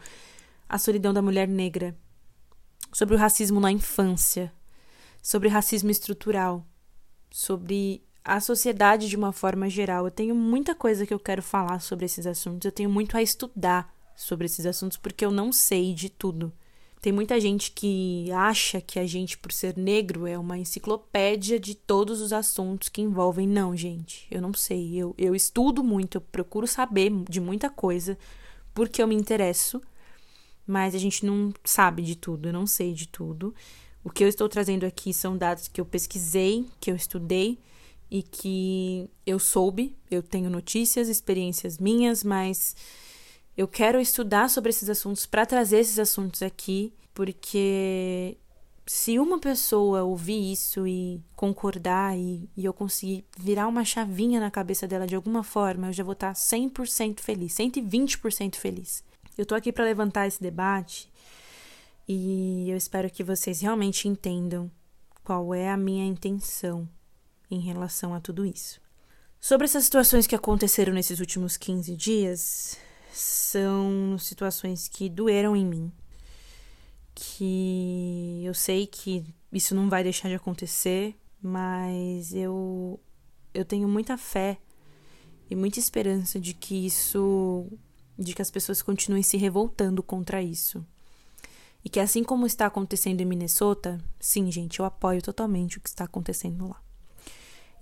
a 0.68 0.78
solidão 0.78 1.12
da 1.12 1.22
mulher 1.22 1.48
negra, 1.48 1.96
sobre 2.92 3.14
o 3.14 3.18
racismo 3.18 3.60
na 3.60 3.72
infância, 3.72 4.52
sobre 5.22 5.48
racismo 5.48 5.90
estrutural, 5.90 6.66
sobre 7.30 8.02
a 8.24 8.40
sociedade 8.40 9.08
de 9.08 9.16
uma 9.16 9.32
forma 9.32 9.68
geral. 9.68 10.06
Eu 10.06 10.10
tenho 10.10 10.34
muita 10.34 10.74
coisa 10.74 11.06
que 11.06 11.14
eu 11.14 11.18
quero 11.18 11.42
falar 11.42 11.80
sobre 11.80 12.06
esses 12.06 12.26
assuntos, 12.26 12.64
eu 12.64 12.72
tenho 12.72 12.90
muito 12.90 13.16
a 13.16 13.22
estudar 13.22 13.94
sobre 14.16 14.46
esses 14.46 14.66
assuntos 14.66 14.96
porque 14.96 15.24
eu 15.24 15.30
não 15.30 15.52
sei 15.52 15.94
de 15.94 16.08
tudo. 16.08 16.52
Tem 17.04 17.12
muita 17.12 17.38
gente 17.38 17.70
que 17.70 18.32
acha 18.32 18.80
que 18.80 18.98
a 18.98 19.06
gente, 19.06 19.36
por 19.36 19.52
ser 19.52 19.76
negro, 19.76 20.26
é 20.26 20.38
uma 20.38 20.56
enciclopédia 20.56 21.60
de 21.60 21.74
todos 21.74 22.22
os 22.22 22.32
assuntos 22.32 22.88
que 22.88 23.02
envolvem. 23.02 23.46
Não, 23.46 23.76
gente, 23.76 24.26
eu 24.30 24.40
não 24.40 24.54
sei. 24.54 24.96
Eu, 24.96 25.14
eu 25.18 25.34
estudo 25.34 25.84
muito, 25.84 26.16
eu 26.16 26.22
procuro 26.22 26.66
saber 26.66 27.12
de 27.28 27.42
muita 27.42 27.68
coisa 27.68 28.16
porque 28.72 29.02
eu 29.02 29.06
me 29.06 29.14
interesso, 29.14 29.82
mas 30.66 30.94
a 30.94 30.98
gente 30.98 31.26
não 31.26 31.52
sabe 31.62 32.02
de 32.02 32.16
tudo, 32.16 32.48
eu 32.48 32.54
não 32.54 32.66
sei 32.66 32.94
de 32.94 33.06
tudo. 33.06 33.54
O 34.02 34.08
que 34.08 34.24
eu 34.24 34.28
estou 34.28 34.48
trazendo 34.48 34.86
aqui 34.86 35.12
são 35.12 35.36
dados 35.36 35.68
que 35.68 35.82
eu 35.82 35.84
pesquisei, 35.84 36.66
que 36.80 36.90
eu 36.90 36.96
estudei 36.96 37.58
e 38.10 38.22
que 38.22 39.10
eu 39.26 39.38
soube. 39.38 39.94
Eu 40.10 40.22
tenho 40.22 40.48
notícias, 40.48 41.10
experiências 41.10 41.76
minhas, 41.76 42.24
mas 42.24 42.74
eu 43.56 43.68
quero 43.68 44.00
estudar 44.00 44.50
sobre 44.50 44.70
esses 44.70 44.88
assuntos 44.88 45.26
para 45.26 45.46
trazer 45.46 45.78
esses 45.78 45.98
assuntos 45.98 46.42
aqui, 46.42 46.92
porque 47.12 48.36
se 48.86 49.18
uma 49.18 49.38
pessoa 49.38 50.02
ouvir 50.02 50.52
isso 50.52 50.86
e 50.86 51.22
concordar 51.34 52.16
e, 52.18 52.48
e, 52.56 52.64
eu 52.64 52.72
conseguir 52.72 53.24
virar 53.38 53.66
uma 53.68 53.84
chavinha 53.84 54.40
na 54.40 54.50
cabeça 54.50 54.86
dela 54.86 55.06
de 55.06 55.14
alguma 55.14 55.42
forma, 55.42 55.88
eu 55.88 55.92
já 55.92 56.04
vou 56.04 56.12
estar 56.12 56.32
100% 56.32 57.20
feliz, 57.20 57.54
120% 57.54 58.56
feliz. 58.56 59.04
Eu 59.38 59.46
tô 59.46 59.54
aqui 59.54 59.72
para 59.72 59.84
levantar 59.84 60.26
esse 60.26 60.40
debate 60.40 61.10
e 62.06 62.68
eu 62.68 62.76
espero 62.76 63.10
que 63.10 63.24
vocês 63.24 63.60
realmente 63.60 64.06
entendam 64.06 64.70
qual 65.22 65.54
é 65.54 65.70
a 65.70 65.76
minha 65.76 66.04
intenção 66.04 66.88
em 67.50 67.60
relação 67.60 68.14
a 68.14 68.20
tudo 68.20 68.44
isso. 68.44 68.80
Sobre 69.40 69.64
essas 69.64 69.84
situações 69.84 70.26
que 70.26 70.34
aconteceram 70.34 70.92
nesses 70.92 71.20
últimos 71.20 71.56
15 71.56 71.96
dias, 71.96 72.78
são 73.16 74.16
situações 74.18 74.88
que 74.88 75.08
doeram 75.08 75.56
em 75.56 75.64
mim. 75.64 75.92
Que 77.14 78.42
eu 78.44 78.54
sei 78.54 78.86
que 78.86 79.24
isso 79.52 79.74
não 79.74 79.88
vai 79.88 80.02
deixar 80.02 80.28
de 80.28 80.34
acontecer, 80.34 81.16
mas 81.40 82.34
eu 82.34 83.00
eu 83.52 83.64
tenho 83.64 83.88
muita 83.88 84.18
fé 84.18 84.58
e 85.48 85.54
muita 85.54 85.78
esperança 85.78 86.40
de 86.40 86.54
que 86.54 86.86
isso 86.86 87.66
de 88.18 88.34
que 88.34 88.42
as 88.42 88.50
pessoas 88.50 88.82
continuem 88.82 89.22
se 89.22 89.36
revoltando 89.36 90.02
contra 90.02 90.42
isso. 90.42 90.84
E 91.84 91.88
que 91.88 92.00
assim 92.00 92.24
como 92.24 92.46
está 92.46 92.66
acontecendo 92.66 93.20
em 93.20 93.26
Minnesota, 93.26 94.02
sim, 94.18 94.50
gente, 94.50 94.80
eu 94.80 94.86
apoio 94.86 95.20
totalmente 95.20 95.78
o 95.78 95.80
que 95.80 95.88
está 95.88 96.04
acontecendo 96.04 96.68
lá. 96.68 96.80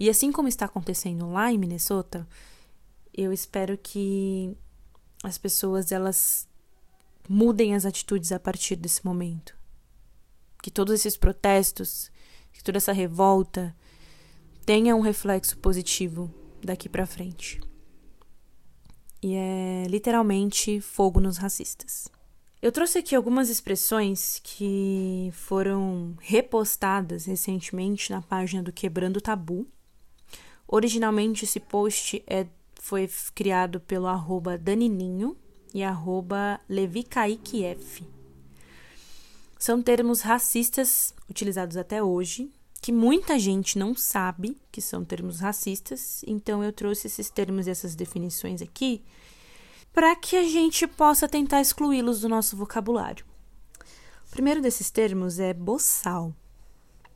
E 0.00 0.10
assim 0.10 0.32
como 0.32 0.48
está 0.48 0.64
acontecendo 0.64 1.30
lá 1.30 1.52
em 1.52 1.58
Minnesota, 1.58 2.26
eu 3.14 3.32
espero 3.32 3.78
que 3.78 4.56
as 5.22 5.38
pessoas 5.38 5.92
elas 5.92 6.48
mudem 7.28 7.74
as 7.74 7.86
atitudes 7.86 8.32
a 8.32 8.40
partir 8.40 8.76
desse 8.76 9.04
momento. 9.04 9.56
Que 10.62 10.70
todos 10.70 10.94
esses 10.94 11.16
protestos, 11.16 12.10
que 12.52 12.62
toda 12.62 12.78
essa 12.78 12.92
revolta 12.92 13.74
tenha 14.64 14.94
um 14.94 15.00
reflexo 15.00 15.56
positivo 15.58 16.32
daqui 16.62 16.88
para 16.88 17.06
frente. 17.06 17.60
E 19.22 19.34
é 19.34 19.86
literalmente 19.88 20.80
fogo 20.80 21.20
nos 21.20 21.36
racistas. 21.36 22.08
Eu 22.60 22.70
trouxe 22.70 22.98
aqui 22.98 23.14
algumas 23.14 23.48
expressões 23.48 24.40
que 24.42 25.30
foram 25.32 26.14
repostadas 26.20 27.24
recentemente 27.24 28.12
na 28.12 28.22
página 28.22 28.62
do 28.62 28.72
Quebrando 28.72 29.20
Tabu. 29.20 29.66
Originalmente 30.66 31.44
esse 31.44 31.58
post 31.58 32.22
é 32.26 32.46
foi 32.82 33.08
criado 33.32 33.78
pelo 33.78 34.08
arroba 34.08 34.58
Danininho 34.58 35.36
e 35.72 35.84
arroba 35.84 36.60
LeviCaiqueF. 36.68 38.04
São 39.56 39.80
termos 39.80 40.20
racistas 40.20 41.14
utilizados 41.30 41.76
até 41.76 42.02
hoje, 42.02 42.50
que 42.80 42.90
muita 42.90 43.38
gente 43.38 43.78
não 43.78 43.94
sabe 43.94 44.58
que 44.72 44.80
são 44.80 45.04
termos 45.04 45.38
racistas, 45.38 46.24
então 46.26 46.62
eu 46.64 46.72
trouxe 46.72 47.06
esses 47.06 47.30
termos 47.30 47.68
e 47.68 47.70
essas 47.70 47.94
definições 47.94 48.60
aqui 48.60 49.04
para 49.92 50.16
que 50.16 50.34
a 50.34 50.42
gente 50.42 50.84
possa 50.88 51.28
tentar 51.28 51.60
excluí-los 51.60 52.22
do 52.22 52.28
nosso 52.28 52.56
vocabulário. 52.56 53.24
O 54.26 54.30
primeiro 54.32 54.60
desses 54.60 54.90
termos 54.90 55.38
é 55.38 55.54
boçal. 55.54 56.34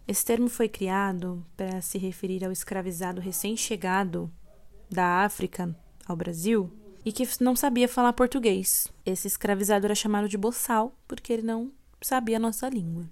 Esse 0.06 0.24
termo 0.24 0.48
foi 0.48 0.68
criado 0.68 1.44
para 1.56 1.80
se 1.80 1.98
referir 1.98 2.44
ao 2.44 2.52
escravizado 2.52 3.20
recém-chegado 3.20 4.30
da 4.90 5.24
África 5.24 5.74
ao 6.06 6.16
Brasil 6.16 6.70
e 7.04 7.12
que 7.12 7.26
não 7.40 7.54
sabia 7.54 7.88
falar 7.88 8.12
português. 8.12 8.88
Esse 9.04 9.26
escravizado 9.26 9.86
era 9.86 9.94
chamado 9.94 10.28
de 10.28 10.36
boçal 10.36 10.94
porque 11.06 11.32
ele 11.32 11.42
não 11.42 11.70
sabia 12.00 12.36
a 12.36 12.40
nossa 12.40 12.68
língua. 12.68 13.08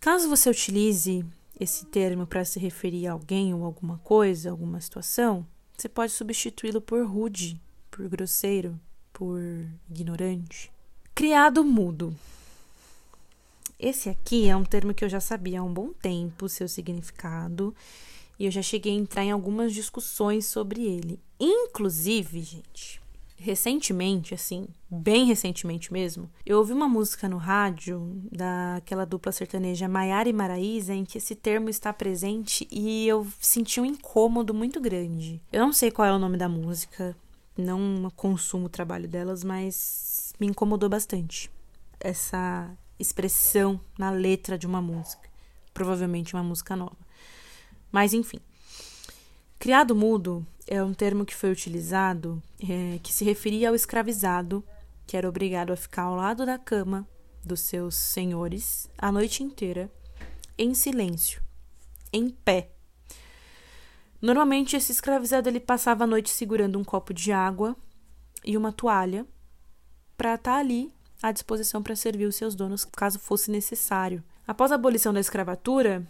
Caso 0.00 0.28
você 0.28 0.50
utilize 0.50 1.24
esse 1.58 1.86
termo 1.86 2.26
para 2.26 2.44
se 2.44 2.58
referir 2.58 3.06
a 3.06 3.12
alguém 3.12 3.54
ou 3.54 3.64
alguma 3.64 3.98
coisa, 3.98 4.50
alguma 4.50 4.80
situação, 4.80 5.46
você 5.76 5.88
pode 5.88 6.12
substituí-lo 6.12 6.80
por 6.80 7.06
rude, 7.06 7.60
por 7.90 8.08
grosseiro, 8.08 8.78
por 9.12 9.40
ignorante. 9.90 10.70
Criado 11.14 11.64
mudo. 11.64 12.14
Esse 13.78 14.08
aqui 14.08 14.48
é 14.48 14.56
um 14.56 14.64
termo 14.64 14.94
que 14.94 15.04
eu 15.04 15.08
já 15.08 15.20
sabia 15.20 15.60
há 15.60 15.62
um 15.62 15.72
bom 15.72 15.92
tempo, 15.92 16.48
seu 16.48 16.68
significado, 16.68 17.74
e 18.38 18.46
eu 18.46 18.50
já 18.50 18.62
cheguei 18.62 18.92
a 18.92 18.96
entrar 18.96 19.24
em 19.24 19.30
algumas 19.30 19.72
discussões 19.72 20.46
sobre 20.46 20.82
ele. 20.82 21.20
Inclusive, 21.38 22.40
gente, 22.42 23.00
recentemente, 23.36 24.34
assim, 24.34 24.66
bem 24.90 25.26
recentemente 25.26 25.92
mesmo, 25.92 26.30
eu 26.46 26.58
ouvi 26.58 26.72
uma 26.72 26.88
música 26.88 27.28
no 27.28 27.36
rádio 27.36 28.22
daquela 28.32 29.04
dupla 29.04 29.32
sertaneja 29.32 29.88
Maiara 29.88 30.28
e 30.28 30.32
Maraísa 30.32 30.94
em 30.94 31.04
que 31.04 31.18
esse 31.18 31.34
termo 31.34 31.68
está 31.68 31.92
presente 31.92 32.66
e 32.70 33.06
eu 33.06 33.26
senti 33.40 33.80
um 33.80 33.84
incômodo 33.84 34.54
muito 34.54 34.80
grande. 34.80 35.42
Eu 35.52 35.60
não 35.60 35.72
sei 35.72 35.90
qual 35.90 36.08
é 36.08 36.12
o 36.12 36.18
nome 36.18 36.38
da 36.38 36.48
música, 36.48 37.16
não 37.56 38.10
consumo 38.16 38.66
o 38.66 38.70
trabalho 38.70 39.08
delas, 39.08 39.44
mas 39.44 40.32
me 40.40 40.46
incomodou 40.46 40.88
bastante 40.88 41.50
essa 42.00 42.70
expressão 42.98 43.80
na 43.98 44.10
letra 44.10 44.56
de 44.56 44.66
uma 44.66 44.80
música, 44.80 45.28
provavelmente 45.72 46.34
uma 46.34 46.42
música 46.42 46.74
nova. 46.74 47.03
Mas 47.94 48.12
enfim. 48.12 48.40
Criado 49.56 49.94
mudo 49.94 50.44
é 50.66 50.82
um 50.82 50.92
termo 50.92 51.24
que 51.24 51.32
foi 51.32 51.52
utilizado 51.52 52.42
é, 52.60 52.98
que 53.00 53.12
se 53.12 53.24
referia 53.24 53.68
ao 53.68 53.74
escravizado 53.76 54.64
que 55.06 55.16
era 55.16 55.28
obrigado 55.28 55.72
a 55.72 55.76
ficar 55.76 56.02
ao 56.02 56.16
lado 56.16 56.44
da 56.44 56.58
cama 56.58 57.06
dos 57.44 57.60
seus 57.60 57.94
senhores 57.94 58.90
a 58.98 59.12
noite 59.12 59.44
inteira, 59.44 59.88
em 60.58 60.74
silêncio, 60.74 61.40
em 62.12 62.30
pé. 62.30 62.70
Normalmente 64.20 64.74
esse 64.74 64.90
escravizado 64.90 65.48
ele 65.48 65.60
passava 65.60 66.02
a 66.02 66.06
noite 66.08 66.30
segurando 66.30 66.76
um 66.76 66.82
copo 66.82 67.14
de 67.14 67.30
água 67.30 67.76
e 68.44 68.56
uma 68.56 68.72
toalha 68.72 69.24
para 70.16 70.34
estar 70.34 70.54
tá 70.54 70.58
ali 70.58 70.92
à 71.22 71.30
disposição 71.30 71.80
para 71.80 71.94
servir 71.94 72.26
os 72.26 72.34
seus 72.34 72.56
donos 72.56 72.84
caso 72.84 73.20
fosse 73.20 73.52
necessário. 73.52 74.20
Após 74.48 74.72
a 74.72 74.74
abolição 74.74 75.12
da 75.12 75.20
escravatura, 75.20 76.04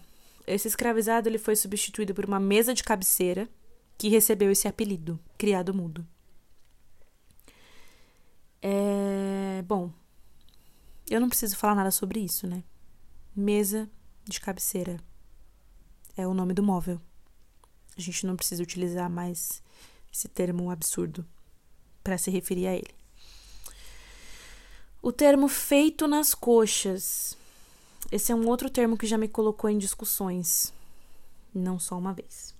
esse 0.46 0.68
escravizado 0.68 1.28
ele 1.28 1.38
foi 1.38 1.56
substituído 1.56 2.14
por 2.14 2.24
uma 2.24 2.40
mesa 2.40 2.74
de 2.74 2.82
cabeceira 2.82 3.48
que 3.96 4.08
recebeu 4.08 4.50
esse 4.50 4.68
apelido, 4.68 5.18
criado 5.38 5.72
mudo. 5.72 6.06
É, 8.60 9.62
bom, 9.62 9.92
eu 11.10 11.20
não 11.20 11.28
preciso 11.28 11.56
falar 11.56 11.74
nada 11.74 11.90
sobre 11.90 12.20
isso, 12.20 12.46
né? 12.46 12.64
Mesa 13.36 13.88
de 14.24 14.40
cabeceira 14.40 14.98
é 16.16 16.26
o 16.26 16.34
nome 16.34 16.54
do 16.54 16.62
móvel. 16.62 17.00
A 17.96 18.00
gente 18.00 18.26
não 18.26 18.36
precisa 18.36 18.62
utilizar 18.62 19.08
mais 19.10 19.62
esse 20.12 20.28
termo 20.28 20.70
absurdo 20.70 21.26
para 22.02 22.18
se 22.18 22.30
referir 22.30 22.66
a 22.66 22.74
ele. 22.74 22.94
O 25.02 25.12
termo 25.12 25.48
feito 25.48 26.08
nas 26.08 26.34
coxas 26.34 27.36
esse 28.10 28.32
é 28.32 28.34
um 28.34 28.48
outro 28.48 28.70
termo 28.70 28.96
que 28.96 29.06
já 29.06 29.18
me 29.18 29.28
colocou 29.28 29.68
em 29.70 29.78
discussões, 29.78 30.72
não 31.54 31.78
só 31.78 31.98
uma 31.98 32.12
vez. 32.12 32.54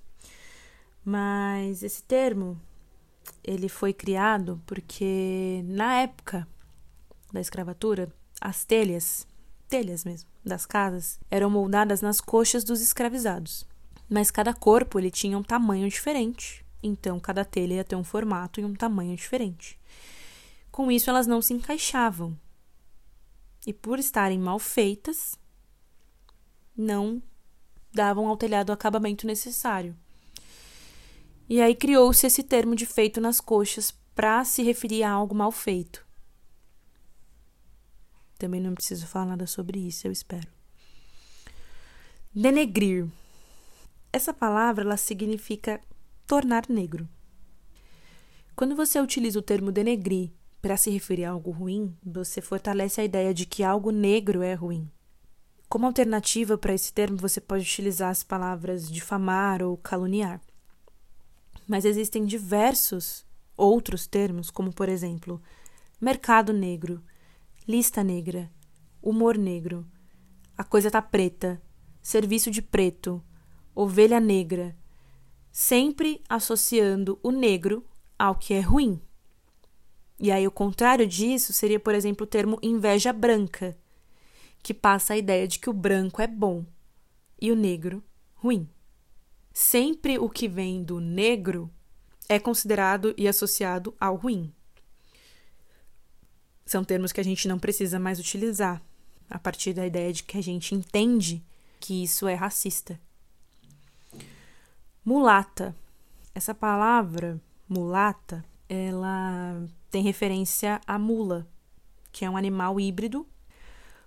Mas 1.05 1.83
esse 1.83 2.03
termo 2.03 2.61
ele 3.43 3.69
foi 3.69 3.93
criado 3.93 4.61
porque 4.67 5.63
na 5.65 6.01
época 6.01 6.47
da 7.33 7.41
escravatura, 7.41 8.13
as 8.41 8.65
telhas, 8.65 9.27
telhas 9.69 10.05
mesmo, 10.05 10.29
das 10.45 10.65
casas, 10.65 11.19
eram 11.31 11.51
moldadas 11.51 12.01
nas 12.01 12.21
coxas 12.21 12.65
dos 12.65 12.81
escravizados. 12.81 13.67
Mas 14.09 14.31
cada 14.31 14.55
corpo 14.55 14.99
ele 14.99 15.11
tinha 15.11 15.37
um 15.37 15.43
tamanho 15.43 15.89
diferente, 15.89 16.65
então 16.83 17.19
cada 17.19 17.45
telha 17.45 17.75
ia 17.75 17.85
ter 17.85 17.97
um 17.97 18.05
formato 18.05 18.61
e 18.61 18.65
um 18.65 18.75
tamanho 18.75 19.17
diferente. 19.17 19.79
Com 20.71 20.91
isso 20.91 21.11
elas 21.11 21.27
não 21.27 21.43
se 21.43 21.55
encaixavam 21.55 22.37
e 23.67 23.73
por 23.73 23.99
estarem 23.99 24.39
mal 24.39 24.59
feitas, 24.59 25.39
não 26.77 27.23
davam 27.93 28.27
ao 28.27 28.37
telhado 28.37 28.71
o 28.71 28.73
acabamento 28.73 29.27
necessário. 29.27 29.97
E 31.49 31.61
aí 31.61 31.75
criou-se 31.75 32.27
esse 32.27 32.43
termo 32.43 32.75
de 32.75 32.87
feito 32.87 33.21
nas 33.21 33.41
coxas 33.41 33.95
para 34.15 34.45
se 34.45 34.63
referir 34.63 35.03
a 35.03 35.11
algo 35.11 35.35
mal 35.35 35.53
feito. 35.53 36.05
Também 38.39 38.61
não 38.61 38.75
preciso 38.75 39.07
falar 39.07 39.27
nada 39.27 39.47
sobre 39.47 39.79
isso, 39.79 40.07
eu 40.07 40.13
espero. 40.13 40.49
Denegrir. 42.35 43.07
Essa 44.13 44.33
palavra 44.33 44.85
ela 44.85 44.97
significa 44.97 45.81
tornar 46.27 46.69
negro. 46.69 47.09
Quando 48.57 48.75
você 48.77 49.01
utiliza 49.01 49.39
o 49.39 49.43
termo 49.43 49.73
denegrir 49.73 50.31
para 50.65 50.79
se 50.79 50.89
referir 50.89 51.27
a 51.27 51.31
algo 51.31 51.51
ruim, 51.51 51.95
você 52.03 52.41
fortalece 52.41 52.99
a 52.99 53.05
ideia 53.05 53.35
de 53.35 53.45
que 53.45 53.63
algo 53.63 53.91
negro 53.91 54.41
é 54.41 54.55
ruim. 54.55 54.91
Como 55.69 55.85
alternativa 55.85 56.57
para 56.57 56.73
esse 56.73 56.91
termo, 56.91 57.19
você 57.19 57.39
pode 57.39 57.65
utilizar 57.65 58.09
as 58.09 58.23
palavras 58.23 58.91
difamar 58.91 59.63
ou 59.63 59.77
caluniar. 59.77 60.41
Mas 61.69 61.85
existem 61.85 62.25
diversos 62.25 63.27
outros 63.55 64.07
termos, 64.07 64.49
como 64.51 64.73
por 64.73 64.89
exemplo, 64.89 65.39
mercado 66.01 66.51
negro, 66.51 67.05
lista 67.69 68.03
negra, 68.03 68.51
humor 69.03 69.37
negro, 69.37 69.87
a 70.57 70.65
coisa 70.65 70.91
tá 70.91 71.03
preta, 71.03 71.61
serviço 72.01 72.51
de 72.51 72.63
preto, 72.63 73.23
ovelha 73.75 74.19
negra, 74.19 74.75
sempre 75.53 76.23
associando 76.27 77.19
o 77.23 77.31
negro 77.31 77.85
ao 78.19 78.35
que 78.35 78.55
é 78.55 78.61
ruim. 78.61 78.99
E 80.25 80.33
aí 80.33 80.47
o 80.47 80.51
contrário 80.51 81.07
disso 81.07 81.53
seria, 81.53 81.79
por 81.79 81.95
exemplo, 81.95 82.25
o 82.25 82.27
termo 82.27 82.59
inveja 82.63 83.13
branca, 83.13 83.77
que 84.63 84.73
passa 84.73 85.13
a 85.13 85.19
ideia 85.19 85.47
de 85.47 85.59
que 85.59 85.69
o 85.69 85.73
branco 85.75 86.23
é 86.23 86.27
bom 86.27 86.65
e 87.39 87.53
o 87.53 87.55
negro 87.55 88.03
ruim. 88.35 88.67
Sempre 89.53 90.19
o 90.19 90.31
que 90.31 90.49
vem 90.49 90.83
do 90.83 90.99
negro 90.99 91.71
é 92.27 92.39
considerado 92.39 93.15
e 93.19 93.29
associado 93.29 93.95
ao 94.01 94.17
ruim. 94.17 94.51
São 96.65 96.83
termos 96.83 97.13
que 97.13 97.21
a 97.21 97.25
gente 97.25 97.47
não 97.47 97.59
precisa 97.59 97.99
mais 97.99 98.19
utilizar, 98.19 98.81
a 99.29 99.39
partir 99.39 99.75
da 99.75 99.87
ideia 99.87 100.11
de 100.11 100.23
que 100.23 100.39
a 100.39 100.43
gente 100.43 100.75
entende 100.75 101.45
que 101.79 102.03
isso 102.03 102.27
é 102.27 102.33
racista. 102.33 102.99
Mulata. 105.05 105.77
Essa 106.35 106.55
palavra, 106.55 107.39
mulata, 107.69 108.43
ela 108.69 109.67
tem 109.91 110.03
referência 110.03 110.81
à 110.87 110.99
mula, 110.99 111.47
que 112.11 112.25
é 112.25 112.31
um 112.31 112.37
animal 112.37 112.81
híbrido 112.81 113.27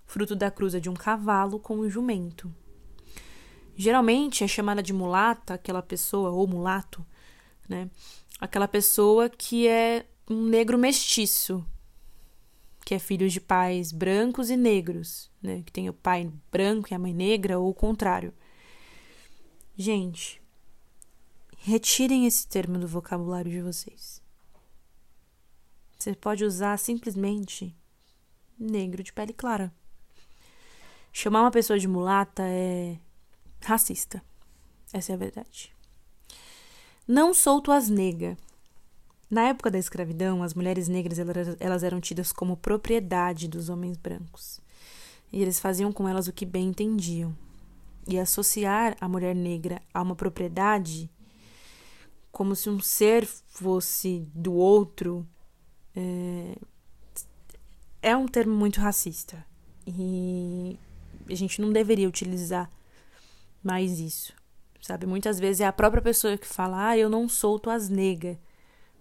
fruto 0.08 0.36
da 0.36 0.50
cruza 0.50 0.80
de 0.80 0.90
um 0.90 0.94
cavalo 0.94 1.60
com 1.60 1.80
um 1.80 1.90
jumento. 1.90 2.52
Geralmente 3.76 4.44
é 4.44 4.48
chamada 4.48 4.82
de 4.82 4.94
mulata 4.94 5.54
aquela 5.54 5.84
pessoa, 5.84 6.32
ou 6.32 6.48
mulato, 6.48 7.06
né? 7.70 7.92
Aquela 8.40 8.68
pessoa 8.68 9.30
que 9.30 9.68
é 9.68 10.08
um 10.30 10.44
negro 10.44 10.78
mestiço, 10.78 11.64
que 12.84 12.96
é 12.96 13.00
filho 13.00 13.30
de 13.30 13.42
pais 13.42 13.92
brancos 13.92 14.50
e 14.50 14.58
negros, 14.58 15.30
né? 15.42 15.62
Que 15.64 15.72
tem 15.72 15.90
o 15.90 15.94
pai 15.94 16.32
branco 16.50 16.88
e 16.90 16.96
a 16.96 17.00
mãe 17.00 17.14
negra, 17.14 17.60
ou 17.60 17.70
o 17.70 17.74
contrário. 17.74 18.34
Gente, 19.76 20.42
retirem 21.58 22.26
esse 22.26 22.48
termo 22.48 22.80
do 22.80 22.88
vocabulário 22.88 23.52
de 23.52 23.62
vocês. 23.62 24.24
Você 26.08 26.16
pode 26.16 26.46
usar 26.46 26.80
simplesmente 26.80 27.76
negro 28.58 29.04
de 29.04 29.12
pele 29.12 29.34
clara. 29.34 29.74
Chamar 31.12 31.42
uma 31.42 31.52
pessoa 31.52 31.78
de 31.78 31.86
mulata 31.86 32.44
é 32.46 32.98
racista. 33.62 34.24
Essa 34.94 35.12
é 35.12 35.16
a 35.16 35.18
verdade. 35.18 35.76
Não 37.06 37.34
sou 37.34 37.60
tuas 37.60 37.90
nega. 37.90 38.38
Na 39.30 39.50
época 39.50 39.70
da 39.70 39.78
escravidão, 39.78 40.42
as 40.42 40.54
mulheres 40.54 40.88
negras 40.88 41.20
elas 41.60 41.84
eram 41.84 42.00
tidas 42.00 42.32
como 42.32 42.56
propriedade 42.56 43.50
dos 43.50 43.68
homens 43.68 43.98
brancos. 43.98 44.62
E 45.30 45.42
eles 45.42 45.60
faziam 45.60 45.92
com 45.92 46.08
elas 46.08 46.30
o 46.30 46.32
que 46.32 46.46
bem 46.46 46.70
entendiam. 46.70 47.36
E 48.08 48.18
associar 48.18 48.96
a 49.02 49.10
mulher 49.10 49.36
negra 49.36 49.82
a 49.94 50.02
uma 50.02 50.16
propriedade, 50.16 51.12
como 52.32 52.56
se 52.56 52.70
um 52.70 52.80
ser 52.80 53.26
fosse 53.26 54.26
do 54.34 54.54
outro, 54.54 55.28
é, 55.98 56.56
é 58.02 58.16
um 58.16 58.28
termo 58.28 58.56
muito 58.56 58.80
racista. 58.80 59.44
E 59.88 60.78
a 61.28 61.36
gente 61.36 61.60
não 61.60 61.72
deveria 61.72 62.08
utilizar 62.08 62.70
mais 63.64 64.00
isso, 64.00 64.34
sabe? 64.82 65.06
Muitas 65.08 65.40
vezes 65.40 65.62
é 65.62 65.66
a 65.66 65.74
própria 65.74 66.02
pessoa 66.02 66.38
que 66.38 66.46
fala, 66.46 66.90
ah, 66.90 66.98
eu 66.98 67.10
não 67.10 67.28
sou 67.28 67.58
tuas 67.58 67.90
nega, 67.90 68.38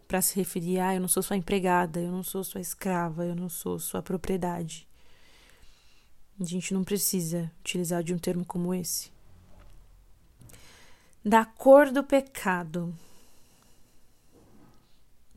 para 0.08 0.22
se 0.22 0.36
referir, 0.36 0.78
ah, 0.80 0.94
eu 0.94 1.00
não 1.00 1.08
sou 1.08 1.22
sua 1.22 1.36
empregada, 1.36 2.00
eu 2.00 2.10
não 2.10 2.22
sou 2.22 2.42
sua 2.42 2.60
escrava, 2.60 3.24
eu 3.24 3.34
não 3.34 3.48
sou 3.48 3.78
sua 3.78 4.00
propriedade. 4.00 4.88
A 6.40 6.44
gente 6.44 6.72
não 6.72 6.84
precisa 6.84 7.50
utilizar 7.60 8.02
de 8.02 8.14
um 8.14 8.18
termo 8.18 8.44
como 8.44 8.74
esse. 8.74 9.10
Da 11.24 11.44
cor 11.44 11.90
do 11.90 12.04
pecado. 12.04 12.94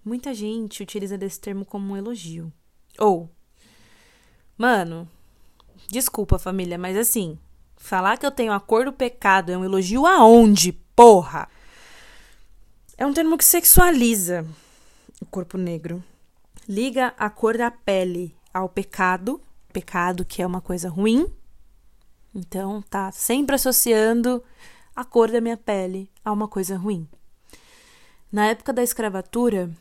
Muita 0.10 0.34
gente 0.34 0.82
utiliza 0.82 1.18
desse 1.18 1.40
termo 1.40 1.64
como 1.64 1.94
um 1.94 1.98
elogio. 1.98 2.52
Ou, 2.98 3.30
mano, 4.58 5.08
Desculpa, 5.88 6.38
família, 6.38 6.78
mas 6.78 6.98
assim, 6.98 7.40
falar 7.76 8.18
que 8.18 8.26
eu 8.26 8.32
tenho 8.32 8.52
a 8.52 8.60
cor 8.60 8.86
do 8.86 8.94
pecado 8.94 9.52
é 9.52 9.58
um 9.58 9.64
elogio 9.64 10.06
aonde, 10.06 10.72
porra? 10.96 11.48
É 12.98 13.06
um 13.06 13.14
termo 13.14 13.38
que 13.38 13.46
sexualiza 13.46 14.46
o 15.22 15.26
corpo 15.26 15.58
negro. 15.58 16.04
Liga 16.68 17.14
a 17.18 17.30
cor 17.30 17.58
da 17.58 17.72
pele 17.72 18.36
ao 18.54 18.70
pecado, 18.70 19.42
pecado 19.72 20.26
que 20.26 20.42
é 20.42 20.46
uma 20.46 20.62
coisa 20.62 20.90
ruim. 20.90 21.26
Então, 22.36 22.84
tá 22.84 23.12
sempre 23.12 23.56
associando 23.56 24.44
a 24.96 25.04
cor 25.04 25.32
da 25.32 25.42
minha 25.42 25.58
pele 25.58 26.12
a 26.24 26.32
uma 26.32 26.48
coisa 26.48 26.78
ruim. 26.78 27.08
Na 28.32 28.46
época 28.46 28.72
da 28.72 28.84
escravatura, 28.84 29.72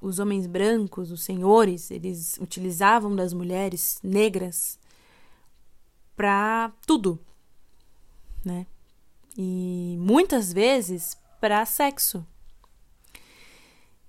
os 0.00 0.18
homens 0.18 0.46
brancos, 0.46 1.10
os 1.10 1.22
senhores, 1.22 1.90
eles 1.90 2.36
utilizavam 2.40 3.14
das 3.14 3.32
mulheres 3.32 3.98
negras 4.02 4.78
para 6.16 6.72
tudo, 6.86 7.18
né? 8.44 8.66
E 9.36 9.96
muitas 9.98 10.52
vezes 10.52 11.16
para 11.40 11.64
sexo. 11.66 12.26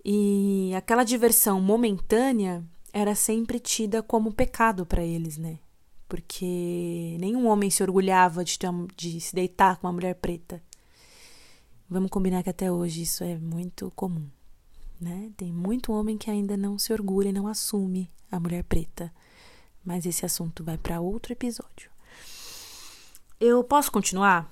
E 0.04 0.72
aquela 0.76 1.04
diversão 1.04 1.60
momentânea 1.60 2.64
era 2.94 3.14
sempre 3.14 3.60
tida 3.60 4.02
como 4.02 4.32
pecado 4.32 4.86
para 4.86 5.04
eles, 5.04 5.38
né? 5.38 5.60
Porque 6.08 7.18
nenhum 7.20 7.48
homem 7.48 7.70
se 7.70 7.84
orgulhava 7.84 8.44
de, 8.44 8.58
ter, 8.58 8.70
de 8.96 9.20
se 9.20 9.36
deitar 9.36 9.78
com 9.78 9.88
uma 9.88 9.94
mulher 9.94 10.16
preta. 10.16 10.64
Vamos 11.90 12.10
combinar 12.10 12.44
que 12.44 12.50
até 12.50 12.72
hoje 12.72 13.02
isso 13.02 13.24
é 13.24 13.38
muito 13.38 13.92
comum, 13.96 14.28
né? 15.00 15.32
Tem 15.38 15.52
muito 15.52 15.92
homem 15.92 16.18
que 16.18 16.30
ainda 16.30 16.58
não 16.58 16.78
se 16.78 16.92
orgulha 16.94 17.30
e 17.30 17.34
não 17.34 17.48
assume 17.48 18.10
a 18.32 18.40
mulher 18.40 18.64
preta. 18.64 19.14
Mas 19.84 20.06
esse 20.06 20.26
assunto 20.26 20.64
vai 20.64 20.78
para 20.78 21.00
outro 21.00 21.32
episódio. 21.32 21.90
Eu 23.40 23.64
posso 23.64 23.92
continuar? 23.92 24.52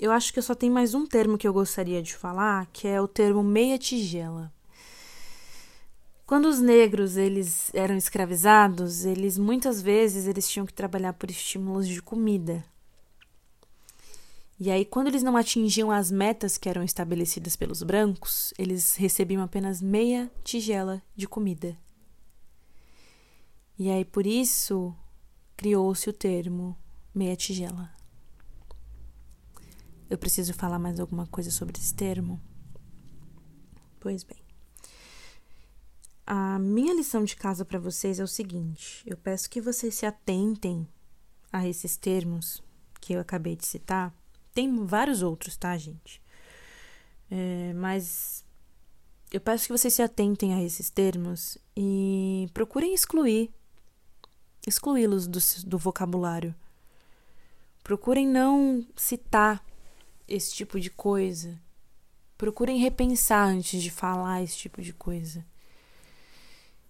Eu 0.00 0.10
acho 0.10 0.32
que 0.32 0.38
eu 0.38 0.42
só 0.42 0.54
tenho 0.54 0.72
mais 0.72 0.94
um 0.94 1.06
termo 1.06 1.38
que 1.38 1.46
eu 1.46 1.52
gostaria 1.52 2.02
de 2.02 2.14
falar, 2.14 2.66
que 2.72 2.88
é 2.88 3.00
o 3.00 3.06
termo 3.06 3.42
meia 3.42 3.78
tigela. 3.78 4.52
Quando 6.26 6.46
os 6.46 6.60
negros 6.60 7.16
eles 7.16 7.70
eram 7.74 7.96
escravizados, 7.96 9.04
eles 9.04 9.36
muitas 9.36 9.82
vezes 9.82 10.26
eles 10.26 10.48
tinham 10.48 10.64
que 10.64 10.72
trabalhar 10.72 11.12
por 11.12 11.30
estímulos 11.30 11.86
de 11.86 12.00
comida. 12.00 12.64
E 14.58 14.70
aí, 14.70 14.84
quando 14.84 15.08
eles 15.08 15.22
não 15.22 15.36
atingiam 15.36 15.90
as 15.90 16.10
metas 16.10 16.56
que 16.56 16.68
eram 16.68 16.82
estabelecidas 16.82 17.56
pelos 17.56 17.82
brancos, 17.82 18.52
eles 18.56 18.94
recebiam 18.96 19.42
apenas 19.42 19.82
meia 19.82 20.30
tigela 20.44 21.02
de 21.16 21.26
comida. 21.26 21.76
E 23.78 23.90
aí, 23.90 24.04
por 24.04 24.26
isso, 24.26 24.94
criou-se 25.56 26.08
o 26.08 26.12
termo 26.12 26.76
meia 27.14 27.34
tigela. 27.34 27.90
Eu 30.08 30.18
preciso 30.18 30.52
falar 30.52 30.78
mais 30.78 31.00
alguma 31.00 31.26
coisa 31.26 31.50
sobre 31.50 31.80
esse 31.80 31.94
termo? 31.94 32.40
Pois 33.98 34.22
bem. 34.22 34.42
A 36.26 36.58
minha 36.58 36.94
lição 36.94 37.24
de 37.24 37.34
casa 37.34 37.64
para 37.64 37.78
vocês 37.78 38.20
é 38.20 38.22
o 38.22 38.28
seguinte: 38.28 39.02
eu 39.06 39.16
peço 39.16 39.48
que 39.48 39.60
vocês 39.60 39.94
se 39.94 40.06
atentem 40.06 40.86
a 41.52 41.66
esses 41.66 41.96
termos 41.96 42.62
que 43.00 43.14
eu 43.14 43.20
acabei 43.20 43.56
de 43.56 43.66
citar. 43.66 44.14
Tem 44.54 44.84
vários 44.84 45.22
outros, 45.22 45.56
tá, 45.56 45.76
gente? 45.76 46.20
É, 47.30 47.72
mas 47.74 48.44
eu 49.32 49.40
peço 49.40 49.66
que 49.66 49.72
vocês 49.72 49.94
se 49.94 50.02
atentem 50.02 50.54
a 50.54 50.62
esses 50.62 50.90
termos 50.90 51.56
e 51.74 52.48
procurem 52.52 52.92
excluir, 52.92 53.50
excluí-los 54.66 55.26
do, 55.26 55.38
do 55.66 55.78
vocabulário. 55.78 56.54
Procurem 57.82 58.26
não 58.26 58.86
citar 58.94 59.64
esse 60.28 60.54
tipo 60.54 60.78
de 60.78 60.90
coisa. 60.90 61.58
Procurem 62.36 62.78
repensar 62.78 63.48
antes 63.48 63.82
de 63.82 63.90
falar 63.90 64.42
esse 64.42 64.56
tipo 64.56 64.82
de 64.82 64.92
coisa. 64.92 65.44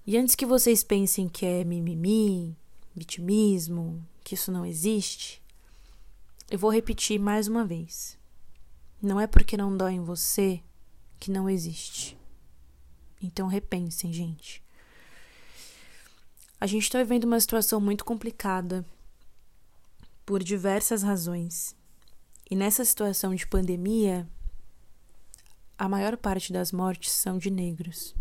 E 0.07 0.16
antes 0.16 0.35
que 0.35 0.44
vocês 0.46 0.83
pensem 0.83 1.29
que 1.29 1.46
é 1.46 1.62
mimimi, 1.62 2.57
vitimismo, 2.94 4.05
que 4.25 4.35
isso 4.35 4.51
não 4.51 4.66
existe, 4.66 5.41
eu 6.53 6.59
vou 6.59 6.71
repetir 6.71 7.19
mais 7.19 7.49
uma 7.49 7.65
vez. 7.65 8.19
Não 9.01 9.19
é 9.19 9.27
porque 9.27 9.57
não 9.57 9.75
dói 9.75 9.95
em 9.95 10.05
você 10.05 10.62
que 11.19 11.31
não 11.31 11.49
existe. 11.49 12.15
Então 13.23 13.47
repensem, 13.47 14.12
gente. 14.12 14.62
A 16.61 16.67
gente 16.67 16.83
está 16.83 16.99
vivendo 16.99 17.25
uma 17.25 17.41
situação 17.41 17.81
muito 17.81 18.05
complicada 18.05 18.85
por 20.27 20.43
diversas 20.43 21.03
razões. 21.03 21.75
E 22.51 22.55
nessa 22.55 22.85
situação 22.85 23.35
de 23.35 23.47
pandemia, 23.47 24.29
a 25.79 25.88
maior 25.88 26.19
parte 26.19 26.53
das 26.53 26.71
mortes 26.71 27.12
são 27.12 27.38
de 27.38 27.51
negros. 27.51 28.15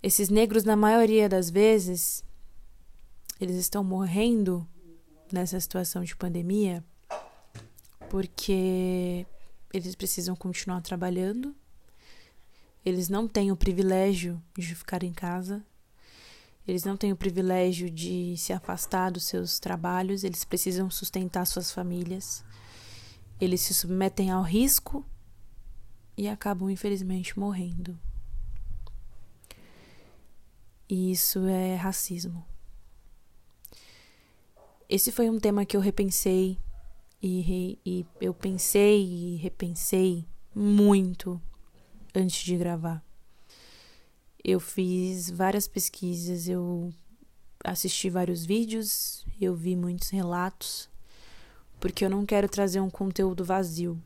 Esses 0.00 0.28
negros, 0.28 0.62
na 0.62 0.76
maioria 0.76 1.28
das 1.28 1.50
vezes, 1.50 2.22
eles 3.40 3.56
estão 3.56 3.82
morrendo 3.82 4.64
nessa 5.32 5.58
situação 5.60 6.04
de 6.04 6.16
pandemia 6.16 6.84
porque 8.08 9.26
eles 9.72 9.94
precisam 9.94 10.36
continuar 10.36 10.80
trabalhando, 10.80 11.54
eles 12.84 13.08
não 13.08 13.26
têm 13.26 13.50
o 13.50 13.56
privilégio 13.56 14.42
de 14.56 14.74
ficar 14.74 15.02
em 15.02 15.12
casa, 15.12 15.64
eles 16.66 16.84
não 16.84 16.96
têm 16.96 17.12
o 17.12 17.16
privilégio 17.16 17.90
de 17.90 18.36
se 18.36 18.52
afastar 18.52 19.10
dos 19.10 19.24
seus 19.24 19.58
trabalhos, 19.58 20.24
eles 20.24 20.44
precisam 20.44 20.90
sustentar 20.90 21.46
suas 21.46 21.70
famílias, 21.70 22.44
eles 23.40 23.60
se 23.60 23.74
submetem 23.74 24.30
ao 24.30 24.42
risco 24.42 25.04
e 26.16 26.28
acabam, 26.28 26.70
infelizmente, 26.70 27.38
morrendo. 27.38 27.98
E 30.88 31.10
isso 31.10 31.44
é 31.46 31.74
racismo. 31.74 32.44
Esse 34.88 35.10
foi 35.10 35.28
um 35.28 35.40
tema 35.40 35.66
que 35.66 35.76
eu 35.76 35.80
repensei 35.80 36.58
e, 37.20 37.78
e 37.84 38.06
eu 38.20 38.32
pensei 38.32 39.02
e 39.02 39.36
repensei 39.36 40.24
muito 40.54 41.42
antes 42.14 42.44
de 42.44 42.56
gravar. 42.56 43.04
Eu 44.44 44.60
fiz 44.60 45.28
várias 45.28 45.66
pesquisas, 45.66 46.48
eu 46.48 46.94
assisti 47.64 48.08
vários 48.08 48.46
vídeos, 48.46 49.26
eu 49.40 49.56
vi 49.56 49.74
muitos 49.74 50.10
relatos, 50.10 50.88
porque 51.80 52.04
eu 52.04 52.10
não 52.10 52.24
quero 52.24 52.48
trazer 52.48 52.80
um 52.80 52.88
conteúdo 52.88 53.44
vazio. 53.44 54.00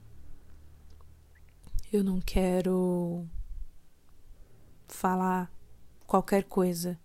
Eu 1.92 2.02
não 2.02 2.20
quero 2.20 3.26
falar 4.88 5.52
qualquer 6.06 6.44
coisa. 6.44 6.98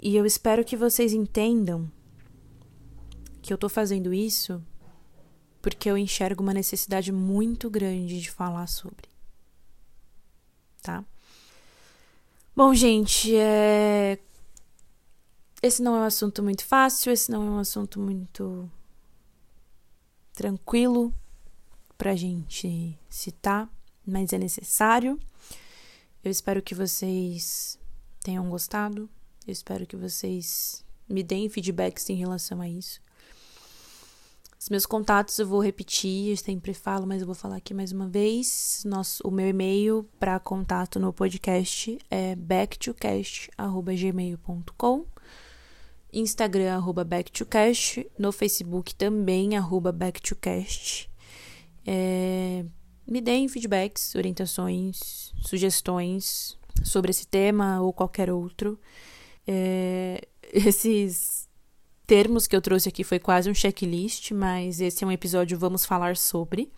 E 0.00 0.16
eu 0.16 0.24
espero 0.24 0.64
que 0.64 0.76
vocês 0.76 1.12
entendam 1.12 1.90
que 3.42 3.52
eu 3.52 3.58
tô 3.58 3.68
fazendo 3.68 4.12
isso 4.12 4.62
porque 5.60 5.90
eu 5.90 5.98
enxergo 5.98 6.42
uma 6.42 6.54
necessidade 6.54 7.10
muito 7.10 7.68
grande 7.68 8.20
de 8.20 8.30
falar 8.30 8.66
sobre. 8.66 9.08
Tá? 10.80 11.04
Bom, 12.54 12.72
gente, 12.74 13.34
é... 13.36 14.18
esse 15.62 15.82
não 15.82 15.96
é 15.96 16.00
um 16.00 16.04
assunto 16.04 16.42
muito 16.42 16.64
fácil, 16.64 17.12
esse 17.12 17.30
não 17.30 17.42
é 17.42 17.50
um 17.50 17.58
assunto 17.58 18.00
muito 18.00 18.70
tranquilo 20.32 21.12
pra 21.96 22.14
gente 22.14 22.96
citar, 23.10 23.68
mas 24.06 24.32
é 24.32 24.38
necessário. 24.38 25.18
Eu 26.22 26.30
espero 26.30 26.62
que 26.62 26.74
vocês 26.74 27.78
tenham 28.20 28.48
gostado. 28.48 29.10
Eu 29.48 29.52
espero 29.52 29.84
que 29.86 29.96
vocês 29.96 30.84
me 31.08 31.22
deem 31.22 31.48
feedbacks 31.48 32.10
em 32.10 32.14
relação 32.14 32.60
a 32.60 32.68
isso. 32.68 33.00
Os 34.60 34.68
meus 34.68 34.84
contatos 34.84 35.38
eu 35.38 35.46
vou 35.46 35.62
repetir, 35.62 36.28
eu 36.28 36.36
sempre 36.36 36.74
falo, 36.74 37.06
mas 37.06 37.22
eu 37.22 37.26
vou 37.26 37.34
falar 37.34 37.56
aqui 37.56 37.72
mais 37.72 37.90
uma 37.90 38.06
vez. 38.06 38.82
Nosso, 38.84 39.26
o 39.26 39.30
meu 39.30 39.48
e-mail 39.48 40.06
para 40.20 40.38
contato 40.38 41.00
no 41.00 41.14
podcast 41.14 41.98
é 42.10 42.36
backtocast@gmail.com. 42.36 45.06
Instagram 46.12 46.74
arroba 46.74 47.02
backtocast, 47.02 48.06
no 48.18 48.30
Facebook 48.32 48.94
também 48.94 49.56
arroba 49.56 49.90
backtocast. 49.90 51.10
É, 51.86 52.66
me 53.06 53.22
deem 53.22 53.48
feedbacks, 53.48 54.14
orientações, 54.14 55.32
sugestões 55.40 56.58
sobre 56.84 57.12
esse 57.12 57.26
tema 57.26 57.80
ou 57.80 57.94
qualquer 57.94 58.30
outro. 58.30 58.78
É, 59.50 60.20
esses 60.52 61.48
termos 62.06 62.46
que 62.46 62.54
eu 62.54 62.60
trouxe 62.60 62.90
aqui 62.90 63.02
foi 63.02 63.18
quase 63.18 63.50
um 63.50 63.54
checklist, 63.54 64.32
mas 64.32 64.78
esse 64.78 65.02
é 65.02 65.06
um 65.06 65.10
episódio 65.10 65.58
Vamos 65.58 65.86
Falar 65.86 66.18
Sobre. 66.18 66.70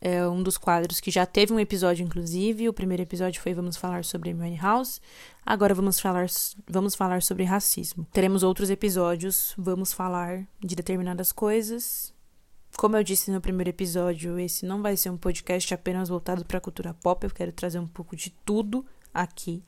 É 0.00 0.26
um 0.26 0.42
dos 0.42 0.56
quadros 0.56 0.98
que 0.98 1.10
já 1.10 1.26
teve 1.26 1.52
um 1.52 1.60
episódio, 1.60 2.02
inclusive. 2.02 2.66
O 2.70 2.72
primeiro 2.72 3.02
episódio 3.02 3.38
foi 3.42 3.52
Vamos 3.52 3.76
Falar 3.76 4.02
sobre 4.02 4.30
Amy 4.30 4.56
House. 4.56 4.98
Agora 5.44 5.74
vamos 5.74 6.00
falar, 6.00 6.26
vamos 6.66 6.94
falar 6.94 7.20
sobre 7.20 7.44
racismo. 7.44 8.06
Teremos 8.10 8.42
outros 8.42 8.70
episódios, 8.70 9.52
vamos 9.58 9.92
falar 9.92 10.46
de 10.58 10.74
determinadas 10.74 11.32
coisas. 11.32 12.14
Como 12.78 12.96
eu 12.96 13.04
disse 13.04 13.30
no 13.30 13.42
primeiro 13.42 13.68
episódio, 13.68 14.38
esse 14.38 14.64
não 14.64 14.80
vai 14.80 14.96
ser 14.96 15.10
um 15.10 15.18
podcast 15.18 15.74
apenas 15.74 16.08
voltado 16.08 16.46
para 16.46 16.56
a 16.56 16.62
cultura 16.62 16.94
pop. 16.94 17.22
Eu 17.22 17.30
quero 17.30 17.52
trazer 17.52 17.78
um 17.78 17.86
pouco 17.86 18.16
de 18.16 18.30
tudo 18.42 18.86
aqui. 19.12 19.62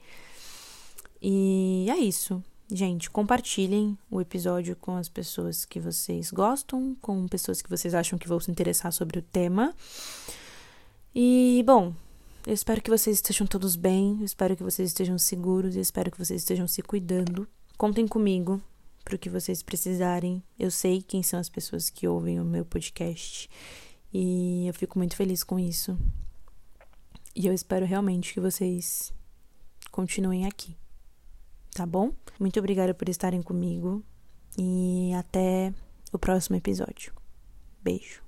E 1.24 1.86
é 1.88 1.96
isso. 1.98 2.42
Gente, 2.68 3.08
compartilhem 3.08 3.96
o 4.10 4.20
episódio 4.20 4.74
com 4.74 4.96
as 4.96 5.08
pessoas 5.08 5.64
que 5.64 5.78
vocês 5.78 6.32
gostam, 6.32 6.96
com 7.00 7.28
pessoas 7.28 7.62
que 7.62 7.70
vocês 7.70 7.94
acham 7.94 8.18
que 8.18 8.26
vão 8.26 8.40
se 8.40 8.50
interessar 8.50 8.92
sobre 8.92 9.20
o 9.20 9.22
tema. 9.22 9.72
E, 11.14 11.62
bom, 11.64 11.94
eu 12.44 12.52
espero 12.52 12.82
que 12.82 12.90
vocês 12.90 13.18
estejam 13.18 13.46
todos 13.46 13.76
bem, 13.76 14.16
eu 14.18 14.24
espero 14.24 14.56
que 14.56 14.64
vocês 14.64 14.88
estejam 14.88 15.16
seguros, 15.16 15.76
eu 15.76 15.82
espero 15.82 16.10
que 16.10 16.18
vocês 16.18 16.42
estejam 16.42 16.66
se 16.66 16.82
cuidando. 16.82 17.46
Contem 17.78 18.08
comigo 18.08 18.60
para 19.04 19.14
o 19.14 19.18
que 19.18 19.30
vocês 19.30 19.62
precisarem. 19.62 20.42
Eu 20.58 20.72
sei 20.72 21.02
quem 21.02 21.22
são 21.22 21.38
as 21.38 21.48
pessoas 21.48 21.88
que 21.88 22.08
ouvem 22.08 22.40
o 22.40 22.44
meu 22.44 22.64
podcast 22.64 23.48
e 24.12 24.66
eu 24.66 24.74
fico 24.74 24.98
muito 24.98 25.14
feliz 25.14 25.44
com 25.44 25.56
isso. 25.56 25.96
E 27.36 27.46
eu 27.46 27.52
espero 27.52 27.86
realmente 27.86 28.34
que 28.34 28.40
vocês 28.40 29.12
continuem 29.90 30.46
aqui 30.46 30.81
tá 31.74 31.86
bom? 31.86 32.12
Muito 32.38 32.58
obrigada 32.58 32.94
por 32.94 33.08
estarem 33.08 33.42
comigo 33.42 34.02
e 34.58 35.12
até 35.14 35.72
o 36.12 36.18
próximo 36.18 36.56
episódio. 36.56 37.12
Beijo. 37.82 38.22